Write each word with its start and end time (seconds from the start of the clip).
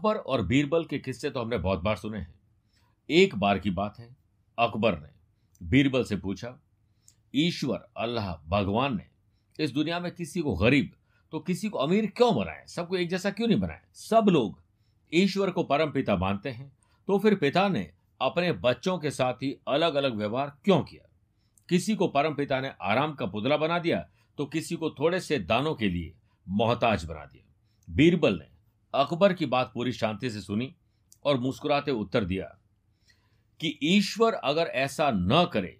अकबर 0.00 0.16
और 0.16 0.42
बीरबल 0.42 0.84
के 0.84 0.98
किस्से 0.98 1.30
तो 1.30 1.40
हमने 1.40 1.56
बहुत 1.58 1.80
बार 1.80 1.96
सुने 1.96 2.18
हैं। 2.18 2.34
एक 3.10 3.34
बार 3.34 3.58
की 3.58 3.70
बात 3.70 3.98
है, 3.98 4.08
अकबर 4.58 4.98
ने 4.98 5.08
बीरबल 5.60 6.04
से 6.04 6.16
पूछा, 6.16 6.56
ईश्वर, 7.34 7.86
अल्लाह, 7.96 8.34
भगवान 8.48 8.96
ने 8.96 9.06
इस 9.58 9.72
दुनिया 9.72 9.98
में 10.00 10.10
किसी 10.12 10.40
को 10.40 10.54
गरीब 10.56 10.90
तो 11.32 11.38
किसी 11.40 11.68
को 11.68 11.78
अमीर 11.78 12.06
क्यों 12.16 12.34
बनाए 12.36 12.64
सबको 12.66 12.96
एक 12.96 13.08
जैसा 13.08 13.30
क्यों 13.30 13.48
नहीं 13.48 13.60
बनाए 13.60 13.80
सब 13.94 14.26
लोग 14.28 14.60
ईश्वर 15.12 15.50
को 15.50 15.64
परम 15.64 15.90
पिता 15.90 16.16
मानते 16.16 16.50
हैं 16.50 16.70
तो 17.08 17.18
फिर 17.18 17.34
पिता 17.34 17.68
ने 17.68 17.90
अपने 18.20 18.52
बच्चों 18.58 18.98
के 18.98 19.10
साथ 19.10 19.42
ही 19.42 19.54
अलग 19.68 19.94
अलग 19.94 20.14
व्यवहार 20.14 20.52
क्यों 20.64 20.80
किया? 20.82 21.08
किसी 21.68 21.94
को 21.96 22.08
परम 22.08 22.34
पिता 22.34 22.60
ने 22.60 22.72
आराम 22.82 23.14
का 23.14 23.26
पुतला 23.26 23.56
बना 23.56 23.78
दिया 23.78 24.06
तो 24.38 24.46
किसी 24.46 24.76
को 24.76 24.90
थोड़े 24.90 25.20
से 25.20 25.38
दानों 25.40 25.74
के 25.74 25.88
लिए 25.88 26.14
मोहताज 26.46 27.04
बना 27.04 27.24
दिया। 27.24 27.44
बीरबल 27.88 28.38
ने 28.38 28.48
अकबर 28.94 29.32
की 29.32 29.46
बात 29.46 29.70
पूरी 29.74 29.92
शांति 29.92 30.30
से 30.30 30.40
सुनी 30.40 30.74
और 31.24 31.38
मुस्कुराते 31.40 31.90
उत्तर 31.92 32.24
दिया 32.24 32.44
कि 33.60 33.78
ईश्वर 33.84 34.32
अगर 34.34 34.66
ऐसा 34.66 35.10
न 35.10 35.44
करे 35.52 35.76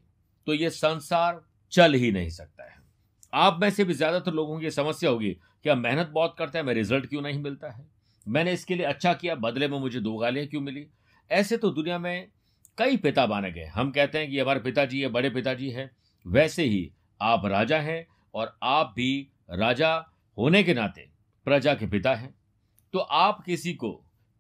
तो 0.47 0.55
यह 0.55 0.69
संसार 0.71 1.41
चल 1.73 1.95
ही 1.95 2.11
नहीं 2.13 2.31
सकता 2.31 2.65
है। 2.65 2.79
आप 3.33 3.59
में 3.61 3.71
से 3.71 3.85
भी 3.85 3.95
ज़्यादातर 3.95 4.33
लोगों 4.33 4.59
की 4.61 4.71
समस्या 4.71 5.11
होगी 5.11 5.31
कि 5.65 5.69
हम 5.69 5.79
मेहनत 5.79 6.09
बहुत 6.09 6.35
करते 6.39 6.59
हैं, 6.59 6.65
मैं 6.65 6.75
रिज़ल्ट 6.75 7.07
क्यों 7.07 7.23
नहीं 7.23 7.39
मिलता 7.39 7.71
है? 7.71 7.87
मैंने 8.27 8.53
इसके 8.53 8.75
लिए 8.75 8.87
अच्छा 8.87 9.13
किया, 9.15 9.35
बदले 9.37 9.69
में 9.69 9.79
मुझे 9.79 10.01
दो 10.01 10.17
गालियाँ 10.17 10.47
क्यों 10.47 10.61
मिली? 10.61 10.87
ऐसे 11.31 11.57
तो 11.57 11.71
दुनिया 11.71 11.99
में 11.99 12.29
कई 12.79 12.97
पिता 12.97 13.27
माने 13.27 13.51
गए 13.53 13.65
हम 13.67 13.91
कहते 13.91 14.19
हैं 14.19 14.31
कि 14.31 14.39
हमारे 14.39 14.61
पिताजी 14.61 15.01
ये 15.01 15.09
बड़े 15.09 15.31
पिताजी 15.31 15.71
हैं, 15.71 15.91
वैसे 16.27 16.65
ही 16.65 16.91
आप 17.21 17.47
राजा 17.47 17.79
हैं 17.79 18.07
और 18.35 18.59
आप 18.63 18.93
भी 18.97 19.29
राजा 19.51 19.95
होने 20.39 20.63
के 20.63 20.75
नाते 20.75 21.09
प्रजा 21.47 21.75
के 21.75 21.87
पिता 21.87 22.15
हैं। 22.15 22.35
तो 22.95 22.99
आप 22.99 23.43
किसी 23.45 23.73
को 23.75 23.91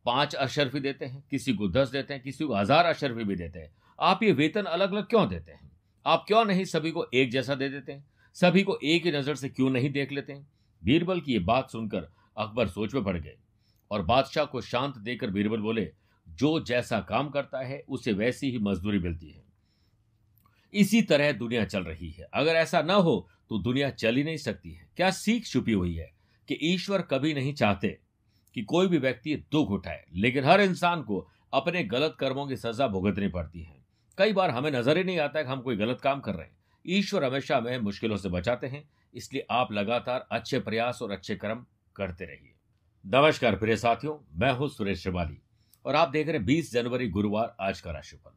पाँच 0.07 0.35
अशरफी 0.35 0.81
देते 0.81 1.05
हैं, 1.05 1.23
किसी 1.31 1.53
को 1.53 1.69
दस 1.69 1.89
देते 1.89 2.15
हैं, 2.15 2.23
किसी 2.23 2.45
को 2.45 2.55
हज़ार 2.55 2.85
अशरफी 2.85 3.25
भी 3.25 3.37
देते 3.37 3.59
हैं। 3.59 3.73
आप 3.99 4.23
ये 4.23 4.33
वेतन 4.33 4.65
अलग 4.65 4.93
अलग 4.93 5.09
क्यों 5.09 5.29
देते 5.29 5.53
हैं? 5.53 5.71
आप 6.07 6.25
क्यों 6.29 6.45
नहीं 6.45 6.65
सभी 6.65 6.91
को 6.91 7.05
एक 7.15 7.31
जैसा 7.31 7.55
दे 7.55 7.69
देते 7.69 7.93
हैं? 7.93 8.05
सभी 8.37 8.63
को 8.63 8.79
एक 8.85 9.05
ही 9.05 9.13
नज़र 9.13 9.35
से 9.35 9.49
क्यों 9.49 9.71
नहीं 9.71 9.91
देख 9.91 10.13
लेते 10.13 10.33
हैं? 10.33 10.47
बीरबल 10.83 11.21
की 11.21 11.33
ये 11.33 11.39
बात 11.39 11.71
सुनकर 11.71 12.09
अकबर 12.37 12.69
सोच 12.69 12.95
में 12.95 13.03
पड़ 13.05 13.17
गए 13.17 13.37
और 13.91 14.03
बादशाह 14.03 14.45
को 14.45 14.61
शांत 14.61 14.99
देकर 14.99 15.31
बीरबल 15.31 15.61
बोले, 15.61 15.91
जो 16.27 16.59
जैसा 16.61 17.01
काम 17.01 17.29
करता 17.29 17.59
है, 17.59 17.83
उसे 17.89 18.13
वैसी 18.13 18.51
ही 18.51 18.59
मजदूरी 18.59 18.99
मिलती 18.99 19.31
है। 19.31 19.43
इसी 20.73 21.03
तरह 21.03 21.33
दुनिया 21.33 21.65
चल 21.65 21.85
रही 21.85 22.11
है। 22.11 22.27
अगर 22.35 22.55
ऐसा 22.55 22.83
ना 22.83 22.95
हो 22.95 23.29
तो 23.49 23.59
दुनिया 23.59 23.91
चल 23.91 24.17
ही 24.17 24.25
नहीं 24.25 24.37
सकती 24.37 24.73
है। 24.73 24.89
क्या 24.97 25.11
सीख 25.11 25.47
छुपी 25.47 25.73
हुई 25.73 25.95
है 25.95 26.11
कि 26.49 26.59
ईश्वर 26.65 27.03
कभी 27.03 27.35
नहीं 27.35 27.55
चाहते 27.55 27.99
कि 28.57 28.63
कोई 28.63 28.87
भी 28.87 28.99
व्यक्ति 28.99 29.35
दुख 29.53 29.71
उठाए, 29.71 30.05
लेकिन 30.15 30.45
हर 30.45 30.61
इंसान 30.61 31.03
को 31.03 31.27
अपने 31.53 31.83
गलत 31.85 32.17
कर्मों 32.21 32.47
की 32.47 32.57
सजा 32.57 32.87
भुगतनी 32.89 33.29
पड़ती 33.29 33.63
है। 33.63 33.79
कई 34.19 34.33
बार 34.33 34.51
हमें 34.51 34.71
नज़र 34.71 34.99
ही 34.99 35.05
नहीं 35.05 35.19
आता 35.19 35.43
कि 35.43 35.49
हम 35.49 35.61
कोई 35.61 35.77
गलत 35.77 36.01
काम 36.01 36.21
कर 36.21 36.35
रहे 36.35 36.47
हैं। 36.47 36.57
ईश्वर 36.85 37.25
हमेशा 37.25 37.57
हमें 37.57 37.79
मुश्किलों 37.81 38.17
से 38.17 38.29
बचाते 38.29 38.67
हैं, 38.67 38.89
इसलिए 39.15 39.47
आप 39.51 39.73
लगातार 39.73 40.27
अच्छे 40.33 40.59
प्रयास 40.61 41.03
और 41.03 41.11
अच्छे 41.11 41.37
कर्म 41.37 41.65
करते 41.97 42.25
रहिए। 42.25 42.55
नमस्कार 43.05 43.57
प्रिय 43.57 43.77
साथियों, 43.77 44.17
मैं 44.33 44.53
हूँ 44.53 44.69
सुरेश 44.69 45.03
श्रिवाली 45.03 45.39
और 45.85 45.97
आप 45.97 46.09
देख 46.09 46.27
रहे 46.27 46.37
हैं 46.37 46.45
बीस 46.47 46.73
जनवरी 46.73 47.09
गुरुवार 47.09 47.57
आज 47.61 47.81
का 47.81 47.91
राशिफल। 47.91 48.31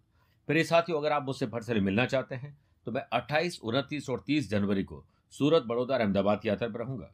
प्रिय 0.47 0.63
साथियों, 0.63 0.99
अगर 0.99 1.11
आप 1.11 1.25
मुझसे 1.25 1.47
पर्सनली 1.47 1.81
मिलना 1.81 2.05
चाहते 2.05 2.35
हैं 2.35 2.57
तो 2.87 2.91
मैं 2.91 3.01
अट्ठाईस, 3.13 3.59
उनतीस 3.61 4.09
और 4.09 4.23
तीस 4.27 4.49
जनवरी 4.49 4.83
को 4.83 5.03
सूरत, 5.33 5.63
बड़ौदा 5.63 5.95
अहमदाबाद 5.95 6.39
की 6.41 6.49
यात्रा 6.49 6.67
पर 6.67 6.79
रहूँगा। 6.79 7.13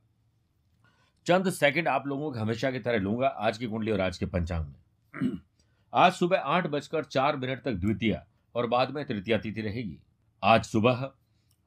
चंद 1.25 1.49
सेकंड 1.49 1.87
आप 1.87 2.07
लोगों 2.07 2.31
को 2.31 2.39
हमेशा 2.39 2.71
की 2.71 2.79
तरह 2.79 2.97
लूँगा, 2.97 3.27
आज 3.27 3.57
की 3.57 3.65
कुंडली 3.65 3.91
और 3.91 4.01
आज 4.01 4.17
के 4.17 4.25
पंचांग 4.25 4.65
में। 4.65 5.37
आज 5.93 6.13
सुबह 6.13 6.37
आठ 6.37 6.67
बजकर 6.67 7.03
चार 7.03 7.37
मिनट 7.37 7.63
तक 7.63 7.71
द्वितीय 7.71 8.23
और 8.55 8.67
बाद 8.67 8.91
में 8.91 9.05
तृतीय 9.05 9.37
तिथि 9.37 9.61
रहेगी। 9.61 9.97
आज 10.43 10.65
सुबह 10.65 11.11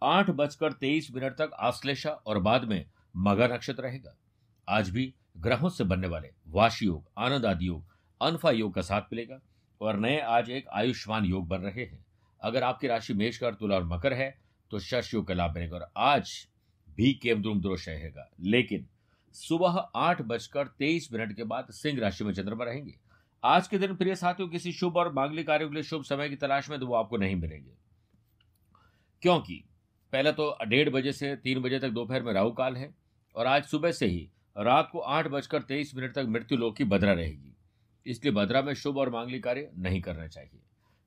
आठ 0.02 0.30
बजकर 0.30 0.72
तेईस 0.72 1.08
मिनट 1.14 1.32
तक 1.32 1.50
आश्लेषा 1.60 2.10
और 2.10 2.38
बाद 2.38 2.64
में 2.64 2.86
मगर 3.16 3.52
नक्षत्र 3.54 3.82
रहेगा। 3.82 4.16
आज 4.68 4.90
भी 4.90 5.14
ग्रहों 5.38 5.68
से 5.68 5.84
बनने 5.84 6.06
वाले 6.06 6.30
वाशी 6.48 6.86
योग, 6.86 7.04
आनंद 7.18 7.46
आदि 7.46 7.66
योग, 7.66 7.84
अनफा 8.20 8.50
योग 8.50 8.74
का 8.74 8.82
साथ 8.82 9.02
मिलेगा 9.02 9.40
और 9.80 9.96
नए 9.96 10.20
आज 10.20 10.50
एक 10.50 10.68
आयुष्मान 10.68 11.24
योग 11.24 11.48
बन 11.48 11.58
रहे 11.58 11.84
हैं। 11.84 12.06
अगर 12.40 12.62
आपकी 12.62 12.86
राशि 12.86 13.14
मेषकर 13.14 13.54
तुला 13.54 13.76
और 13.76 13.84
मकर 13.84 14.12
है 14.12 14.38
तो 14.70 14.78
शश 14.78 15.14
योग 15.14 15.26
का 15.26 15.34
लाभ 15.34 15.54
मिलेगा 15.54 15.76
और 15.76 15.90
आज 15.96 16.48
भी 16.90 17.12
केमद्रुम 17.12 17.60
दोष 17.60 17.88
रहेगा। 17.88 18.30
लेकिन 18.40 18.86
सुबह 19.32 19.78
आठ 19.96 20.22
बजकर 20.22 20.66
तेईस 20.66 21.08
मिनट 21.12 21.36
के 21.36 21.44
बाद 21.44 21.66
सिंह 21.70 22.00
राशि 22.00 22.24
में 22.24 22.32
चंद्रमा 22.32 22.64
रहेंगे। 22.64 22.94
आज 23.44 23.68
के 23.68 23.78
दिन 23.78 23.94
प्रिय 23.96 24.14
साथियों, 24.14 24.48
किसी 24.48 24.72
शुभ 24.72 24.96
और 24.96 25.12
मांगलिक 25.12 25.46
कार्यों 25.46 25.68
के 25.68 25.74
लिए 25.74 25.82
शुभ 25.82 26.02
समय 26.02 26.28
की 26.28 26.36
तलाश 26.36 26.70
में 26.70 26.80
तो 26.80 26.86
वो 26.86 26.94
आपको 26.94 27.16
नहीं 27.16 27.36
मिलेंगे। 27.36 27.70
क्योंकि 29.22 29.64
पहले 30.12 30.32
तो 30.32 30.56
डेढ़ 30.64 30.88
बजे 30.90 31.12
से 31.12 31.36
तीन 31.36 31.60
बजे 31.60 31.78
तक 31.78 31.88
दोपहर 31.88 32.22
में 32.22 32.32
राहु 32.32 32.50
काल 32.50 32.76
है 32.76 32.94
और 33.36 33.46
आज 33.46 33.64
सुबह 33.64 33.92
से 33.92 34.06
ही 34.06 34.28
रात 34.58 34.88
को 34.92 34.98
आठ 34.98 35.28
बजकर 35.28 35.62
तेईस 35.62 35.94
मिनट 35.96 36.14
तक 36.14 36.24
मृत्यु 36.28 36.58
लोक 36.58 36.76
की 36.76 36.84
भद्रा 36.84 37.12
रहेगी। 37.12 37.52
इसलिए 38.06 38.32
भद्रा 38.32 38.62
में 38.62 38.74
शुभ 38.74 38.98
और 38.98 39.10
मांगलिक 39.10 39.44
कार्य 39.44 39.70
नहीं 39.78 40.00
करना 40.00 40.26
चाहिए। 40.26 40.60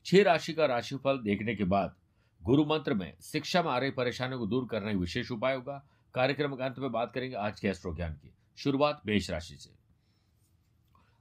छह 0.06 0.24
राशि 0.24 0.53
का 0.53 0.66
राशिफल 0.66 1.18
देखने 1.18 1.56
के 1.56 1.64
बाद 1.64 1.96
गुरु 2.41 2.66
मंत्र 2.66 2.94
में 2.94 3.14
शिक्षा 3.22 3.64
में 3.64 3.72
आ 3.72 3.78
रही 3.78 3.91
परेशानियों 3.91 4.40
को 4.40 4.46
दूर 4.46 4.68
करने 4.72 4.94
का 4.94 5.00
विशेष 5.00 5.31
उपाय 5.31 5.56
होगा। 5.56 5.84
कार्यक्रम 6.16 6.56
के 6.56 6.64
अंत 6.64 6.80
में 6.80 6.92
बात 6.92 7.12
करेंगे 7.12 7.36
आज 7.36 7.59
के 7.59 7.68
एस्ट्रो 7.68 7.96
ज्ञान 7.96 8.14
की। 8.14 8.34
शुरुआत 8.58 9.02
मेष 9.06 9.30
राशि 9.30 9.56
से। 9.56 9.70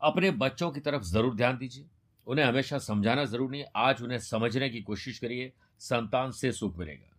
अपने 0.01 0.31
बच्चों 0.31 0.71
की 0.71 0.81
तरफ़ 0.81 1.03
ज़रूर 1.03 1.35
ध्यान 1.35 1.59
दीजिए। 1.59 1.87
उन्हें 2.27 2.47
हमेशा 2.47 2.79
समझाना 2.79 3.25
ज़रूरी 3.25 3.59
है 3.59 3.71
आज 3.77 4.03
उन्हें 4.03 4.19
समझने 4.19 4.69
की 4.69 4.83
कोशिश 4.83 5.19
करिए, 5.19 5.53
संतान 5.79 6.31
से 6.31 6.53
सुख 6.53 6.77
मिलेगा। 6.77 7.17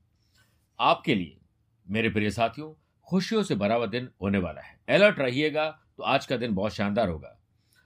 आपके 0.79 1.15
लिए, 1.15 1.37
मेरे 1.89 2.09
प्रिय 2.09 2.31
साथियों, 2.31 2.73
खुशियों 3.07 3.43
से 3.43 3.55
भरा 3.55 3.75
हुआ 3.75 3.85
दिन 3.85 4.09
होने 4.21 4.37
वाला 4.37 4.61
है। 4.61 4.79
अलर्ट 4.89 5.19
रहिएगा 5.19 5.69
तो 5.97 6.03
आज 6.03 6.25
का 6.25 6.37
दिन 6.37 6.55
बहुत 6.55 6.73
शानदार 6.73 7.09
होगा। 7.09 7.39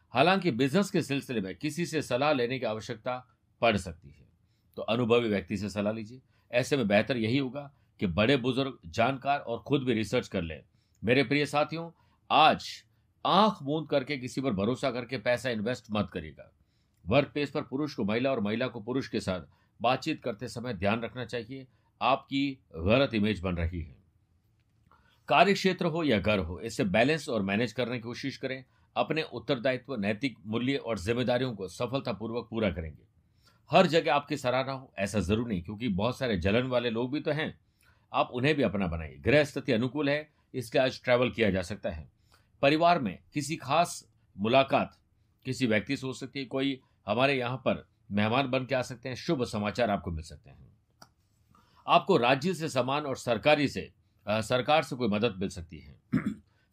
हालाँकि 0.10 0.52
बिज़नेस 0.52 0.92
के 0.92 1.02
सिलसिले 1.02 1.42
में 1.42 1.56
किसी 1.56 1.86
से 1.86 2.02
सलाह 2.02 2.34
लेने 2.34 2.60
की 2.60 2.66
आवश्यकता 2.66 3.28
पड़ 3.62 3.78
सकती 3.78 4.10
है। 4.10 4.28
तो 4.76 4.82
अनुभवी 4.82 5.30
व्यक्ति 5.30 5.58
से 5.58 5.70
सलाह 5.70 5.94
लीजिए। 5.94 6.22
ऐसे 6.52 6.78
में 6.78 6.88
बेहतर 6.88 7.18
यही 7.18 7.38
होगा 7.38 7.74
कि 8.00 8.08
बड़े 8.08 8.38
बुज़ुर्ग 8.38 8.78
जानकार 8.86 9.40
और 9.40 9.60
खुद 9.60 9.84
भी 9.84 9.94
रिसर्च 9.94 10.28
कर 10.28 10.42
ले। 10.42 10.56
मेरे 11.04 11.24
प्रिय 11.24 11.46
साथियों, 11.46 11.90
आज 12.30 12.84
आँख 13.26 13.58
मूंद 13.64 13.88
करके 13.90 14.18
किसी 14.18 14.42
पर 14.42 14.54
भरोसा 14.54 14.92
करके 14.92 15.18
पैसा 15.18 15.50
इन्वेस्ट 15.50 15.86
मत 15.92 16.10
करिएगा। 16.14 16.52
वर्क 17.06 17.28
प्लेस 17.28 17.52
पर 17.52 17.62
पुरुष 17.62 17.96
को 17.96 18.04
महिला 18.04 18.32
और 18.32 18.40
महिला 18.40 18.68
को 18.68 18.80
पुरुष 18.80 19.08
के 19.08 19.20
साथ 19.20 19.42
बातचीत 19.82 20.24
करते 20.24 20.48
समय 20.48 20.74
ध्यान 20.74 21.02
रखना 21.02 21.26
चाहिए। 21.26 21.68
आपकी 22.02 22.58
गलत 22.76 23.14
इमेज 23.14 23.40
बन 23.40 23.56
रही 23.56 23.82
है। 23.82 23.98
कार्य 25.30 25.54
क्षेत्र 25.54 25.86
हो 25.86 26.04
या 26.04 26.20
घर 26.20 26.40
हो 26.40 26.60
इसे 26.60 26.84
बैलेंस 26.84 27.30
और 27.30 27.42
मैनेज 27.42 27.74
करने 27.74 27.96
की 27.96 28.02
कोशिश 28.02 28.38
करें। 28.38 28.64
अपने 28.96 29.24
उत्तरदायित्व, 29.24 29.96
नैतिक 29.96 30.38
मूल्य 30.46 30.76
और 30.76 31.00
जिम्मेदारियों 31.00 31.56
को 31.56 31.68
सफलतापूर्वक 31.68 32.48
पूरा 32.50 32.70
करेंगे। 32.70 33.04
हर 33.72 33.88
जगह 33.88 34.14
आपकी 34.14 34.38
सराहना 34.38 34.72
हो, 34.72 34.92
ऐसा 34.98 35.20
ज़रूर 35.20 35.48
नहीं, 35.48 35.62
क्योंकि 35.62 35.88
बहुत 35.88 36.18
सारे 36.18 36.38
जलन 36.38 36.68
वाले 36.68 36.90
लोग 36.90 37.12
भी 37.14 37.20
तो 37.20 37.32
हैं। 37.32 37.60
आप 38.14 38.30
उन्हें 38.34 38.56
भी 38.56 38.64
अपना 38.64 38.88
बनाइए। 38.88 39.18
गृह 39.18 39.44
स्थिति 39.44 39.72
अनुकूल 39.72 40.10
है 40.10 40.30
इसके 40.54 40.80
आज 40.80 41.02
ट्रैवल 41.04 41.30
किया 41.30 41.50
जा 41.50 41.62
सकता 41.62 41.90
है। 41.90 42.08
परिवार 42.62 43.00
में 43.00 43.18
किसी 43.34 43.56
खास 43.56 44.04
मुलाकात 44.36 44.98
किसी 45.46 45.68
व्यक्ति 45.68 45.98
से 45.98 46.08
हो 46.08 46.14
सकती 46.14 46.40
है 46.40 46.46
कोई 46.46 46.80
हमारे 47.08 47.38
यहाँ 47.38 47.58
पर 47.58 47.86
मेहमान 48.12 48.50
बन 48.52 48.66
के 48.66 48.76
आ 48.76 48.82
सकते 48.82 49.10
हैं 49.10 49.16
शुभ 49.16 49.44
समाचार 49.44 49.90
आपको 49.90 50.12
मिल 50.12 50.24
सकते 50.24 50.50
हैं। 50.50 50.68
आपको 51.88 52.18
राज्य 52.18 52.54
से 52.54 52.70
समान 52.70 53.06
और 53.06 53.18
सरकारी 53.18 53.68
से 53.68 53.92
आ, 54.26 54.42
सरकार 54.42 54.84
से 54.84 54.96
कोई 54.96 55.08
मदद 55.08 55.36
मिल 55.40 55.50
सकती 55.50 55.80
है। 55.80 55.98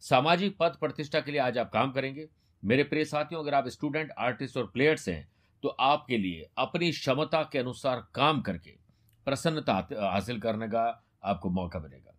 सामाजिक 0.03 0.57
पद 0.59 0.77
प्रतिष्ठा 0.79 1.19
के 1.19 1.31
लिए 1.31 1.41
आज 1.41 1.57
आप 1.57 1.71
काम 1.71 1.91
करेंगे। 1.91 2.27
मेरे 2.63 2.83
प्रिय 2.83 3.05
साथियों 3.05 3.41
अगर 3.41 3.53
आप 3.53 3.67
स्टूडेंट 3.67 4.11
आर्टिस्ट 4.19 4.57
और 4.57 4.65
प्लेयर्स 4.67 5.07
हैं 5.09 5.27
तो 5.63 5.69
आपके 5.69 6.17
लिए 6.17 6.47
अपनी 6.57 6.91
क्षमता 6.91 7.41
के 7.43 7.59
अनुसार 7.59 8.05
काम 8.15 8.41
करके 8.41 8.71
प्रसन्नता 9.27 9.73
हासिल 9.93 10.39
करने 10.39 10.67
का 10.67 10.83
आपको 11.23 11.49
मौका 11.49 11.79
मिलेगा। 11.79 12.13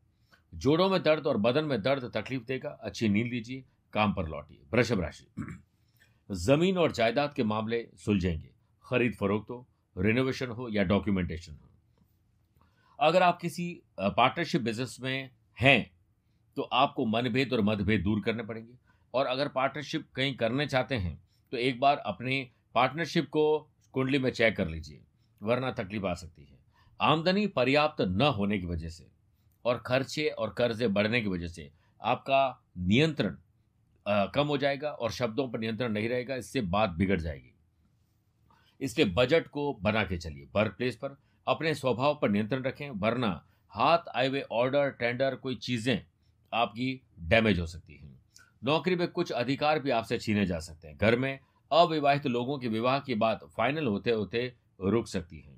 जोड़ों 0.55 0.89
में 0.89 1.03
दर्द 1.03 1.27
और 1.27 1.37
बदन 1.37 1.65
में 1.65 1.81
दर्द 1.83 2.11
तकलीफ़ 2.15 2.45
देगा। 2.45 2.71
अच्छी 2.83 3.09
नींद 3.09 3.27
लीजिए, 3.27 3.65
काम 3.93 4.12
पर 4.12 4.29
लौटिए। 4.29 4.62
वृषभ 4.73 5.00
राशि। 5.00 5.27
ज़मीन 6.31 6.79
और 6.79 6.93
जायदाद 6.93 7.33
के 7.35 7.45
मामले 7.45 7.87
सुलझेंगे। 7.97 8.50
खरीद 8.85 9.15
फरोख्त 9.15 9.50
हो 9.50 9.67
रिनोवेशन 9.97 10.49
हो 10.49 10.69
या 10.69 10.85
डॉक्यूमेंटेशन 10.85 11.53
हो। 11.53 11.69
अगर 12.99 13.23
आप 13.23 13.39
किसी 13.41 13.83
पार्टनरशिप 14.00 14.62
बिज़नेस 14.62 14.97
में 15.00 15.31
हैं 15.59 15.91
तो 16.56 16.62
आपको 16.62 17.06
मनभेद 17.06 17.53
और 17.53 17.61
मतभेद 17.61 18.03
दूर 18.03 18.21
करने 18.21 18.43
पड़ेंगे। 18.43 18.75
और 19.15 19.27
अगर 19.27 19.49
पार्टनरशिप 19.49 20.06
कहीं 20.15 20.35
करने 20.37 20.67
चाहते 20.67 20.95
हैं 20.95 21.19
तो 21.53 21.56
एक 21.56 21.81
बार 21.81 21.99
अपने 21.99 22.50
पार्टनरशिप 22.75 23.29
को 23.29 23.45
कुंडली 23.93 24.19
में 24.19 24.31
चेक 24.31 24.56
कर 24.56 24.69
लीजिए, 24.69 25.00
वरना 25.43 25.71
तकलीफ़ 25.73 26.06
आ 26.06 26.15
सकती 26.15 26.45
है। 26.45 26.58
आमदनी 27.00 27.47
पर्याप्त 27.47 28.00
न 28.00 28.23
होने 28.37 28.59
की 28.59 28.67
वजह 28.67 28.89
से 28.89 29.06
और 29.65 29.83
खर्चे 29.87 30.27
और 30.29 30.55
कर्जे 30.59 30.89
बढ़ने 30.89 31.21
की 31.21 31.29
वजह 31.29 31.49
से 31.49 31.71
आपका 32.00 32.62
नियंत्रण 32.79 33.37
कम 34.35 34.47
हो 34.47 34.56
जाएगा 34.59 34.91
और 34.91 35.11
शब्दों 35.12 35.49
पर 35.49 35.59
नियंत्रण 35.59 35.93
नहीं 35.93 36.09
रहेगा, 36.09 36.35
इससे 36.37 36.61
बात 36.62 36.91
बिगड़ 36.91 37.21
जाएगी। 37.21 37.53
इसलिए 38.81 39.06
बजट 39.09 39.47
को 39.49 39.73
बना 39.83 40.05
के 40.05 40.17
चलिए 40.17 40.49
वर्क 40.55 40.75
प्लेस 40.79 40.97
पर 40.97 41.17
अपने 41.47 41.75
स्वभाव 41.75 42.19
पर 42.23 42.31
नियंत्रण 42.31 42.62
रखें, 42.62 42.91
वरना 42.91 43.45
हाथ 43.73 44.09
आए 44.15 44.29
हुए 44.29 44.41
ऑर्डर, 44.43 44.91
टेंडर, 44.91 45.35
कोई 45.35 45.55
चीज़ें 45.56 46.00
आपकी 46.53 47.00
डैमेज 47.21 47.61
हो 47.61 47.67
सकती 47.67 47.97
हैं। 47.97 48.17
नौकरी 48.65 48.97
में 48.97 49.06
कुछ 49.09 49.33
अधिकार 49.33 49.79
भी 49.79 49.91
आपसे 49.91 50.19
छीने 50.19 50.47
जा 50.47 50.59
सकते 50.61 50.89
हैं। 50.89 50.97
घर 50.97 51.17
में 51.19 51.39
अविवाहित 51.71 52.27
लोगों 52.27 52.59
के 52.59 52.69
विवाह 52.69 52.99
की 53.00 53.15
बात 53.17 53.45
फाइनल 53.56 53.87
होते 53.87 54.11
होते 54.11 54.53
रुक 54.81 55.09
सकती 55.09 55.41
है। 55.41 55.58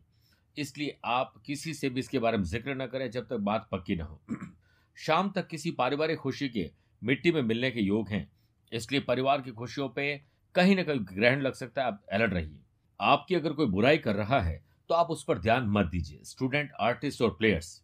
इसलिए 0.56 0.98
आप 1.04 1.32
किसी 1.46 1.74
से 1.74 1.88
भी 1.90 2.00
इसके 2.00 2.18
बारे 2.18 2.36
में 2.36 2.44
ज़िक्र 2.44 2.74
न 2.74 2.86
करें 2.86 3.10
जब 3.10 3.26
तक 3.26 3.36
बात 3.40 3.68
पक्की 3.72 3.96
न 3.96 4.00
हो। 4.00 4.20
शाम 4.96 5.30
तक 5.30 5.46
किसी 5.46 5.70
पारिवारिक 5.70 6.18
खुशी 6.18 6.48
के, 6.48 6.70
मिट्टी 7.02 7.32
में 7.32 7.42
मिलने 7.42 7.70
के 7.70 7.80
योग 7.80 8.08
हैं। 8.08 8.30
इसलिए 8.72 9.00
परिवार 9.00 9.40
की 9.42 9.50
खुशियों 9.50 9.88
पे 9.88 10.20
कहीं 10.54 10.76
ना 10.76 10.82
कहीं 10.82 11.00
ग्रहण 11.06 11.40
लग 11.40 11.54
सकता 11.54 11.82
है। 11.82 11.86
आप 11.86 12.02
अलर्ट 12.12 12.32
रहिए। 12.32 12.60
आपकी 13.00 13.34
अगर 13.34 13.52
कोई 13.52 13.66
बुराई 13.66 13.98
कर 13.98 14.14
रहा 14.16 14.40
है 14.40 14.62
तो 14.90 14.94
आप 14.94 15.10
उस 15.10 15.24
पर 15.24 15.38
ध्यान 15.38 15.66
मत 15.68 15.86
दीजिए। 15.86 16.20
स्टूडेंट, 16.24 16.70
आर्टिस्ट 16.80 17.22
और 17.22 17.30
प्लेयर्स, 17.30 17.82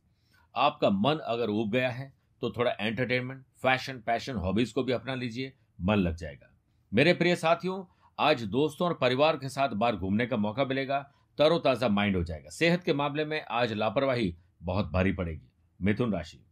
आपका 0.55 0.91
मन 0.91 1.19
अगर 1.25 1.49
उब 1.49 1.71
गया 1.71 1.91
है 1.91 2.13
तो 2.43 2.51
थोड़ा 2.51 2.71
एंटरटेनमेंट, 2.71 3.45
फ़ैशन, 3.63 4.01
पैशन, 4.07 4.37
हॉबीज 4.37 4.73
को 4.73 4.83
भी 4.83 4.93
अपना 4.93 5.15
लीजिए। 5.15 5.53
मन 5.81 5.97
लग 5.97 6.17
जाएगा। 6.17 6.51
मेरे 6.93 7.13
प्रिय 7.15 7.37
साथियों, 7.37 7.85
आज 8.19 8.43
दोस्तों 8.43 8.89
और 8.89 8.95
परिवार 8.95 9.37
के 9.37 9.49
साथ 9.49 9.69
बाहर 9.69 9.97
घूमने 9.97 10.27
का 10.27 10.37
मौका 10.37 10.65
मिलेगा। 10.65 10.99
तरोताजा 11.39 11.89
माइंड 11.89 12.17
हो 12.17 12.25
जाएगा। 12.25 12.51
सेहत 12.51 12.85
के 12.85 12.93
मामले 12.93 13.25
में 13.25 13.45
आज 13.51 13.73
लापरवाही 13.73 14.37
बहुत 14.63 14.91
भारी 14.93 15.13
पड़ेगी। 15.13 15.49
मिथुन 15.83 16.13
राशि। 16.13 16.45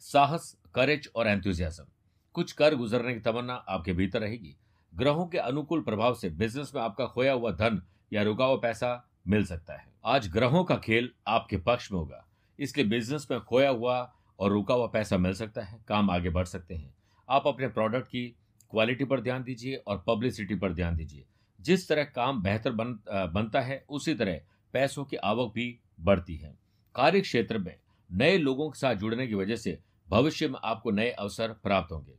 साहस 0.00 0.56
करेज 0.74 1.10
और 1.16 1.26
एंथुजियाज्म 1.26 1.84
कुछ 2.32 2.52
कर 2.52 2.74
गुजरने 2.74 3.14
की 3.14 3.20
तमन्ना 3.20 3.54
आपके 3.54 3.92
भीतर 3.92 4.20
रहेगी। 4.20 4.56
ग्रहों 4.94 5.26
के 5.26 5.38
अनुकूल 5.38 5.80
प्रभाव 5.80 6.14
से 6.14 6.30
बिज़नेस 6.30 6.72
में 6.74 6.82
आपका 6.82 7.06
खोया 7.06 7.32
हुआ 7.32 7.50
धन 7.50 7.82
या 8.12 8.22
रुका 8.22 8.44
हुआ 8.44 8.56
पैसा 8.56 9.08
मिल 9.28 9.44
सकता 9.44 9.74
है। 9.74 9.92
आज 10.04 10.28
ग्रहों 10.28 10.64
का 10.64 10.76
खेल 10.76 11.12
आपके 11.28 11.56
पक्ष 11.56 11.92
में 11.92 11.98
होगा। 11.98 12.28
इसलिए 12.58 12.86
बिज़नेस 12.86 13.28
में 13.30 13.40
खोया 13.40 13.70
हुआ 13.70 14.14
और 14.38 14.50
रुका 14.50 14.74
हुआ 14.74 14.86
पैसा 14.86 15.16
मिल 15.16 15.32
सकता 15.32 15.62
है। 15.62 15.84
काम 15.88 16.10
आगे 16.10 16.30
बढ़ 16.30 16.44
सकते 16.44 16.74
हैं। 16.74 16.94
आप 17.28 17.46
अपने 17.46 17.68
प्रोडक्ट 17.68 18.06
की 18.06 18.36
क्वालिटी 18.70 19.04
पर 19.04 19.20
ध्यान 19.20 19.42
दीजिए 19.42 19.76
और 19.76 20.04
पब्लिसिटी 20.06 20.54
पर 20.54 20.72
ध्यान 20.72 20.96
दीजिए। 20.96 21.24
जिस 21.62 21.88
तरह 21.88 22.04
काम 22.06 22.42
बेहतर 22.42 22.72
बन 22.72 22.98
बनता 23.34 23.60
है, 23.60 23.84
उसी 23.88 24.14
तरह 24.14 24.40
पैसों 24.74 25.04
की 25.04 25.16
आवक 25.16 25.52
भी 25.54 25.78
बढ़ती 26.00 26.36
है। 26.36 26.54
कार्य 26.94 27.20
क्षेत्र 27.20 27.58
में 27.58 27.76
नए 28.10 28.36
लोगों 28.38 28.70
के 28.70 28.78
साथ 28.78 28.94
जुड़ने 28.94 29.26
की 29.26 29.34
वजह 29.34 29.56
से 29.56 29.78
भविष्य 30.08 30.48
में 30.48 30.58
आपको 30.64 30.90
नए 30.90 31.10
अवसर 31.10 31.52
प्राप्त 31.52 31.92
होंगे। 31.92 32.14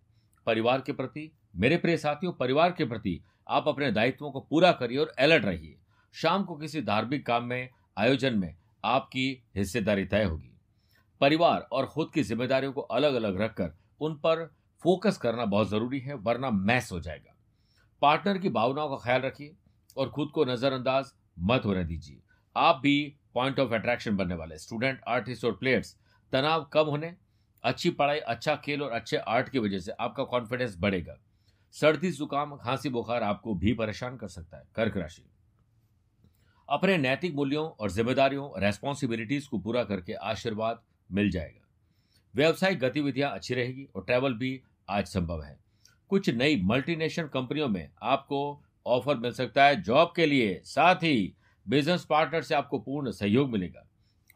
परिवार 0.48 0.82
के 0.82 0.92
प्रति, 0.92 1.32
मेरे 1.56 1.78
प्रिय 1.78 1.98
साथियों, 1.98 2.34
परिवार 2.34 2.72
के 2.72 2.86
प्रति 2.86 3.22
आप 3.48 3.68
अपने 3.68 3.92
दायित्वों 3.92 4.32
को 4.32 4.40
पूरा 4.40 4.72
करिए 4.72 4.98
और 4.98 5.14
अलर्ट 5.20 5.46
रहिए। 5.46 5.78
शाम 6.16 6.44
को 6.44 6.56
किसी 6.56 6.82
धार्मिक 6.82 7.26
काम 7.26 7.44
में, 7.44 7.70
आयोजन 7.98 8.38
में 8.38 8.56
आपकी 8.84 9.44
हिस्सेदारी 9.56 10.06
तय 10.06 10.24
होगी। 10.24 10.50
परिवार 11.22 11.68
और 11.72 11.86
खुद 11.86 12.12
की 12.14 12.24
जिम्मेदारियों 12.24 12.74
को 12.74 12.82
अलग 12.82 13.14
अलग 13.14 13.42
रखकर 13.42 13.74
उन 14.02 14.16
पर 14.16 14.46
फोकस 14.84 15.18
करना 15.18 15.46
बहुत 15.46 15.70
ज़रूरी 15.70 16.00
है, 16.00 16.14
वरना 16.14 16.50
मैस 16.50 16.92
हो 16.92 17.00
जाएगा। 17.00 17.33
पार्टनर 18.04 18.38
की 18.38 18.50
भावनाओं 18.50 18.90
का 18.90 18.96
ख्याल 18.96 19.22
रखिए 19.22 19.56
और 19.98 20.10
खुद 20.10 20.30
को 20.30 20.46
नजरअंदाज 20.46 21.12
मत 21.40 21.66
होने 21.66 21.84
दीजिए। 21.84 22.22
आप 22.56 22.80
भी 22.84 23.16
पॉइंट 23.34 23.60
ऑफ़ 23.60 23.74
अट्रैक्शन 23.74 24.18
बनने 24.18 24.36
वाले 24.36 24.58
स्टूडेंट 24.58 25.00
आर्टिस्ट 25.08 25.46
और 25.46 25.52
प्लेयर्स 25.52 25.96
तनाव 26.32 26.64
कम 26.64 26.86
होने, 26.86 27.16
अच्छी 27.64 27.90
पढ़ाई 27.90 28.20
अच्छा 28.20 28.56
खेल 28.56 28.82
और 28.82 28.92
अच्छे 28.92 29.18
आर्ट 29.18 29.50
की 29.50 29.60
वजह 29.60 29.80
से 29.80 29.92
आपका 29.92 30.24
कॉन्फिडेंस 30.24 30.76
बढ़ेगा। 30.80 31.18
सर्दी 31.72 32.12
जुकाम, 32.12 32.56
खांसी, 32.58 32.90
बुखार 32.90 33.24
आपको 33.24 33.56
भी 33.56 33.74
परेशान 33.74 34.18
कर 34.18 34.28
सकता 34.28 34.58
है, 34.58 34.64
कर्क 34.76 34.98
राशि। 34.98 35.26
अपने 36.70 36.98
नैतिक 36.98 37.36
मूल्यों 37.36 37.70
और 37.70 37.92
जिम्मेदारियों 37.92 38.62
रेस्पॉन्सिबिलिटीज 38.62 39.48
को 39.48 39.60
पूरा 39.60 39.84
करके 39.84 40.14
आशीर्वाद 40.14 40.84
मिल 41.12 41.32
जाएगा। 41.32 41.68
व्यावसायिक 42.36 42.80
गतिविधियाँ 42.80 43.32
अच्छी 43.32 43.54
रहेगी 43.54 43.88
और 43.96 44.04
ट्रैवल 44.04 44.34
भी 44.34 44.62
आज 44.90 45.06
संभव 45.06 45.44
है। 45.44 45.63
कुछ 46.14 46.30
नई 46.30 46.62
मल्टीनेशनल 46.62 47.28
कंपनियों 47.28 47.68
में 47.68 47.90
आपको 48.04 48.64
ऑफ़र 48.86 49.18
मिल 49.18 49.32
सकता 49.32 49.66
है 49.66 49.82
जॉब 49.82 50.14
के 50.16 50.26
लिए। 50.26 50.62
साथ 50.64 50.96
ही 50.96 51.34
बिज़नेस 51.68 52.06
पार्टनर 52.06 52.42
से 52.42 52.56
आपको 52.56 52.80
पूर्ण 52.80 53.12
सहयोग 53.12 53.50
मिलेगा। 53.50 53.88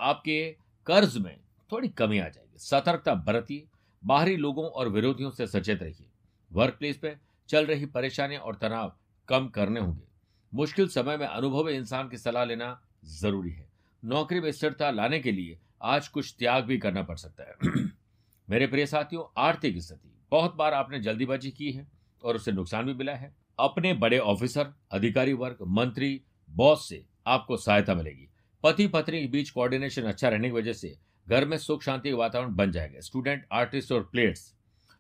आपके 0.01 0.55
कर्ज 0.85 1.17
में 1.17 1.39
थोड़ी 1.71 1.87
कमी 1.87 2.19
आ 2.19 2.29
जाएगी। 2.29 2.57
सतर्कता 2.57 3.15
बरतिए। 3.15 3.67
बाहरी 4.05 4.35
लोगों 4.35 4.65
और 4.65 4.89
विरोधियों 4.89 5.31
से 5.31 5.47
सचेत 5.47 5.83
रहिए। 5.83 6.05
वर्क 6.51 6.73
प्लेस 6.73 6.97
पर 6.97 7.17
चल 7.49 7.65
रही 7.65 7.85
परेशानियाँ 7.85 8.41
और 8.41 8.55
तनाव 8.55 8.95
कम 9.27 9.47
करने 9.47 9.79
होंगे। 9.79 10.07
मुश्किल 10.53 10.87
समय 10.87 11.17
में 11.17 11.27
अनुभवी 11.27 11.73
इंसान 11.73 12.09
की 12.09 12.17
सलाह 12.17 12.45
लेना 12.45 12.81
ज़रूरी 13.05 13.51
है। 13.51 13.69
नौकरी 14.05 14.39
में 14.39 14.51
स्थिरता 14.51 14.91
लाने 14.91 15.19
के 15.19 15.31
लिए 15.31 15.59
आज 15.81 16.07
कुछ 16.07 16.35
त्याग 16.39 16.63
भी 16.63 16.77
करना 16.77 17.03
पड़ 17.03 17.17
सकता 17.17 17.43
है। 17.43 17.55
मेरे 18.49 18.67
प्रिय 18.67 18.85
साथियों, 18.85 19.41
आर्थिक 19.41 19.81
स्थिति। 19.81 20.13
बहुत 20.31 20.55
बार 20.55 20.73
आपने 20.73 20.99
जल्दीबाजी 20.99 21.51
की 21.51 21.71
है 21.71 21.87
और 22.23 22.35
उससे 22.35 22.51
नुकसान 22.51 22.85
भी 22.85 22.93
मिला 22.93 23.13
है। 23.15 23.35
अपने 23.59 23.93
बड़े 23.93 24.17
ऑफिसर, 24.19 24.73
अधिकारी 24.91 25.33
वर्ग, 25.33 25.57
मंत्री, 25.61 26.21
बॉस 26.49 26.89
से 26.89 27.05
आपको 27.27 27.57
सहायता 27.57 27.95
मिलेगी। 27.95 28.27
पति 28.63 28.87
पत्नी 28.87 29.21
के 29.21 29.27
बीच 29.27 29.49
कोऑर्डिनेशन 29.49 30.01
अच्छा 30.01 30.29
रहने 30.29 30.47
की 30.47 30.55
वजह 30.55 30.73
से 30.73 30.95
घर 31.27 31.45
में 31.45 31.57
सुख 31.57 31.83
शांति 31.83 32.11
का 32.11 32.17
वातावरण 32.17 32.55
बन 32.55 32.71
जाएगा। 32.71 32.99
स्टूडेंट, 32.99 33.45
आर्टिस्ट 33.51 33.91
और 33.91 34.03
प्लेयर्स, 34.03 34.53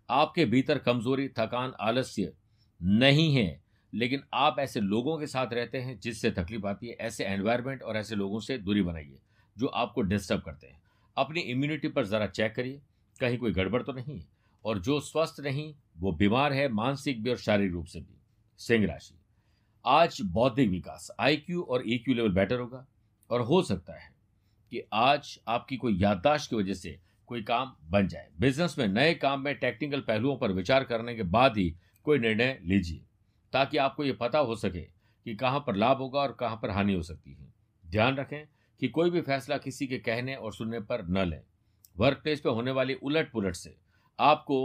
आपके 0.09 0.45
भीतर 0.45 0.77
कमज़ोरी, 0.77 1.27
थकान, 1.27 1.73
आलस्य 1.79 2.33
नहीं 2.81 3.35
है, 3.35 3.61
लेकिन 3.93 4.23
आप 4.33 4.55
ऐसे 4.59 4.79
लोगों 4.79 5.17
के 5.17 5.27
साथ 5.27 5.53
रहते 5.53 5.77
हैं 5.77 5.99
जिससे 5.99 6.31
तकलीफ़ 6.31 6.67
आती 6.67 6.87
है। 6.87 6.93
ऐसे 6.93 7.25
एनवायरमेंट 7.25 7.83
और 7.83 7.97
ऐसे 7.97 8.15
लोगों 8.15 8.39
से 8.39 8.57
दूरी 8.57 8.81
बनाइए 8.81 9.19
जो 9.57 9.67
आपको 9.67 10.01
डिस्टर्ब 10.01 10.41
करते 10.41 10.67
हैं। 10.67 10.81
अपनी 11.17 11.41
इम्यूनिटी 11.41 11.87
पर 11.87 12.05
ज़रा 12.05 12.27
चेक 12.27 12.55
करिए। 12.55 12.81
कहीं 13.19 13.37
कोई 13.37 13.51
गड़बड़ 13.51 13.81
तो 13.83 13.93
नहीं 13.93 14.19
और 14.67 14.79
जो 14.79 14.99
स्वस्थ 14.99 15.39
नहीं 15.39 15.73
वो 15.97 16.11
बीमार 16.11 16.53
है 16.53 16.67
मानसिक 16.69 17.21
भी 17.23 17.29
और 17.29 17.37
शारीरिक 17.37 17.71
रूप 17.73 17.85
से 17.85 17.99
भी। 17.99 18.17
सिंह 18.59 18.85
राशि। 18.87 19.15
आज 19.85 20.17
बौद्धिक 20.21 20.69
विकास 20.69 21.09
आईक्यू 21.19 21.61
और 21.61 21.83
ईक्यू 21.87 22.15
लेवल 22.15 22.31
बेटर 22.31 22.59
होगा 22.59 22.85
और 23.29 23.41
हो 23.41 23.61
सकता 23.61 23.93
है 23.93 24.11
कि 24.71 24.81
आज 24.93 25.39
आपकी 25.47 25.77
कोई 25.77 25.97
याददाश्त 25.99 26.49
की 26.49 26.55
वजह 26.55 26.73
से 26.73 26.97
कोई 27.27 27.43
काम 27.43 27.73
बन 27.83 28.07
जाए। 28.07 28.27
बिज़नेस 28.39 28.75
में 28.79 28.87
नए 28.87 29.13
काम 29.13 29.41
में 29.41 29.53
टेक्निकल 29.55 30.01
पहलुओं 30.01 30.37
पर 30.37 30.51
विचार 30.51 30.83
करने 30.83 31.15
के 31.15 31.23
बाद 31.23 31.57
ही 31.57 31.73
कोई 32.05 32.19
निर्णय 32.19 32.59
लीजिए, 32.63 33.01
ताकि 33.53 33.77
आपको 33.77 34.03
ये 34.03 34.13
पता 34.13 34.39
हो 34.39 34.55
सके 34.55 34.81
कि 34.81 35.35
कहाँ 35.35 35.63
पर 35.67 35.75
लाभ 35.75 35.97
होगा 35.97 36.19
और 36.19 36.37
कहाँ 36.39 36.59
पर 36.61 36.69
हानि 36.69 36.93
हो 36.93 37.01
सकती 37.03 37.33
है। 37.33 37.53
ध्यान 37.85 38.17
रखें 38.17 38.45
कि 38.81 38.87
कोई 38.87 39.09
भी 39.09 39.21
फैसला 39.21 39.57
किसी 39.57 39.87
के 39.87 39.97
कहने 39.97 40.35
और 40.35 40.53
सुनने 40.53 40.79
पर 40.79 41.07
न 41.07 41.25
लें। 41.25 41.41
वर्क 41.97 42.17
प्लेस 42.17 42.41
पर 42.41 42.49
होने 42.49 42.71
वाली 42.71 42.93
उलट 42.93 43.31
पुलट 43.31 43.55
से 43.55 43.75
आपको 44.19 44.59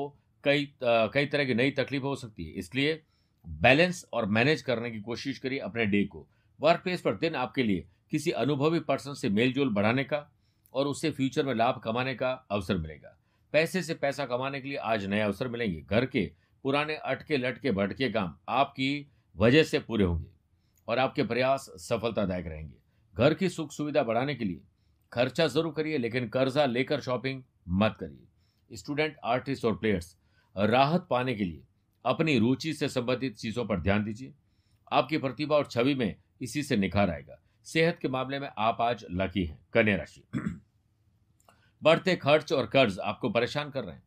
कई 0.45 0.73
कई 0.83 1.27
तरह 1.27 1.45
की 1.45 1.55
नई 1.55 1.71
तकलीफ़ 1.71 2.03
हो 2.03 2.15
सकती 2.17 2.45
है। 2.45 2.53
इसलिए 2.53 3.01
बैलेंस 3.47 4.05
और 4.13 4.27
मैनेज 4.29 4.63
करने 4.63 4.91
की 4.91 5.01
कोशिश 5.01 5.39
करिए 5.39 5.59
अपने 5.61 5.87
डे 5.87 6.05
को। 6.05 6.27
वर्क 6.61 6.81
प्लेस 6.83 7.01
पर 7.01 7.17
दिन 7.17 7.35
आपके 7.37 7.63
लिए 7.63 7.87
किसी 8.11 8.31
अनुभवी 8.33 8.81
पर्सन 8.81 9.15
से 9.15 9.29
मेलजोल 9.31 9.73
बढ़ाने 9.75 10.05
का 10.05 10.29
और 10.75 10.87
उससे 10.87 11.11
फ्यूचर 11.11 11.45
में 11.47 11.55
लाभ 11.55 11.81
कमाने 11.85 12.15
का 12.15 12.31
अवसर 12.51 12.79
मिलेगा। 12.79 13.17
पैसे 13.53 13.83
से 13.83 13.95
पैसा 13.95 14.27
कमाने 14.27 14.61
के 14.61 14.69
लिए 14.69 14.77
आज 14.79 15.05
नए 15.07 15.21
अवसर 15.21 15.49
मिलेंगे। 15.49 15.81
घर 15.81 16.07
के 16.07 16.31
पुराने 16.65 16.95
अटके, 16.97 17.37
लटके, 17.37 17.71
भटके 17.71 18.11
काम 18.11 18.35
आपकी 18.49 19.07
वजह 19.37 19.63
से 19.63 19.79
पूरे 19.79 20.05
होंगे 20.05 20.31
और 20.89 20.99
आपके 20.99 21.23
प्रयास 21.23 21.71
सफलतादायक 21.79 22.47
रहेंगे। 22.47 22.77
घर 23.15 23.35
की 23.35 23.49
सुख 23.49 23.73
सुविधा 23.73 24.03
बढ़ाने 24.03 24.35
के 24.35 24.45
लिए 24.45 24.61
खर्चा 25.13 25.47
ज़रूर 25.47 25.73
करिए, 25.73 25.99
लेकिन 25.99 26.29
कर्जा 26.29 26.67
लेकर 26.67 27.01
शॉपिंग 27.01 27.43
मत 27.69 27.97
करिए। 28.01 28.27
स्टूडेंट, 28.75 29.17
आर्टिस्ट 29.25 29.65
और 29.65 29.77
प्लेयर्स, 29.77 30.17
राहत 30.57 31.07
पाने 31.11 31.35
के 31.35 31.45
लिए 31.45 31.63
अपनी 32.05 32.39
रुचि 32.39 32.75
से 32.75 32.89
संबंधित 32.89 33.37
चीज़ों 33.37 33.65
पर 33.65 33.81
ध्यान 33.81 34.05
दीजिए। 34.05 34.35
आपकी 34.93 35.19
प्रतिभा 35.19 35.57
और 35.57 35.67
छवि 35.67 35.95
में 35.95 36.17
इसी 36.43 36.63
से 36.63 36.77
निखार 36.77 37.11
आएगा। 37.11 37.43
सेहत 37.65 37.99
के 38.03 38.09
मामले 38.09 38.39
में 38.39 38.51
आप 38.59 38.81
आज 38.81 39.07
लकी 39.11 39.45
हैं, 39.45 39.67
कन्या 39.73 39.97
राशि। 39.97 40.25
बढ़ते 41.83 42.17
खर्च 42.17 42.53
और 42.53 42.67
कर्ज 42.67 42.99
आपको 42.99 43.31
परेशान 43.31 43.71
कर 43.71 43.85
रहे 43.85 43.95
हैं। 43.95 44.03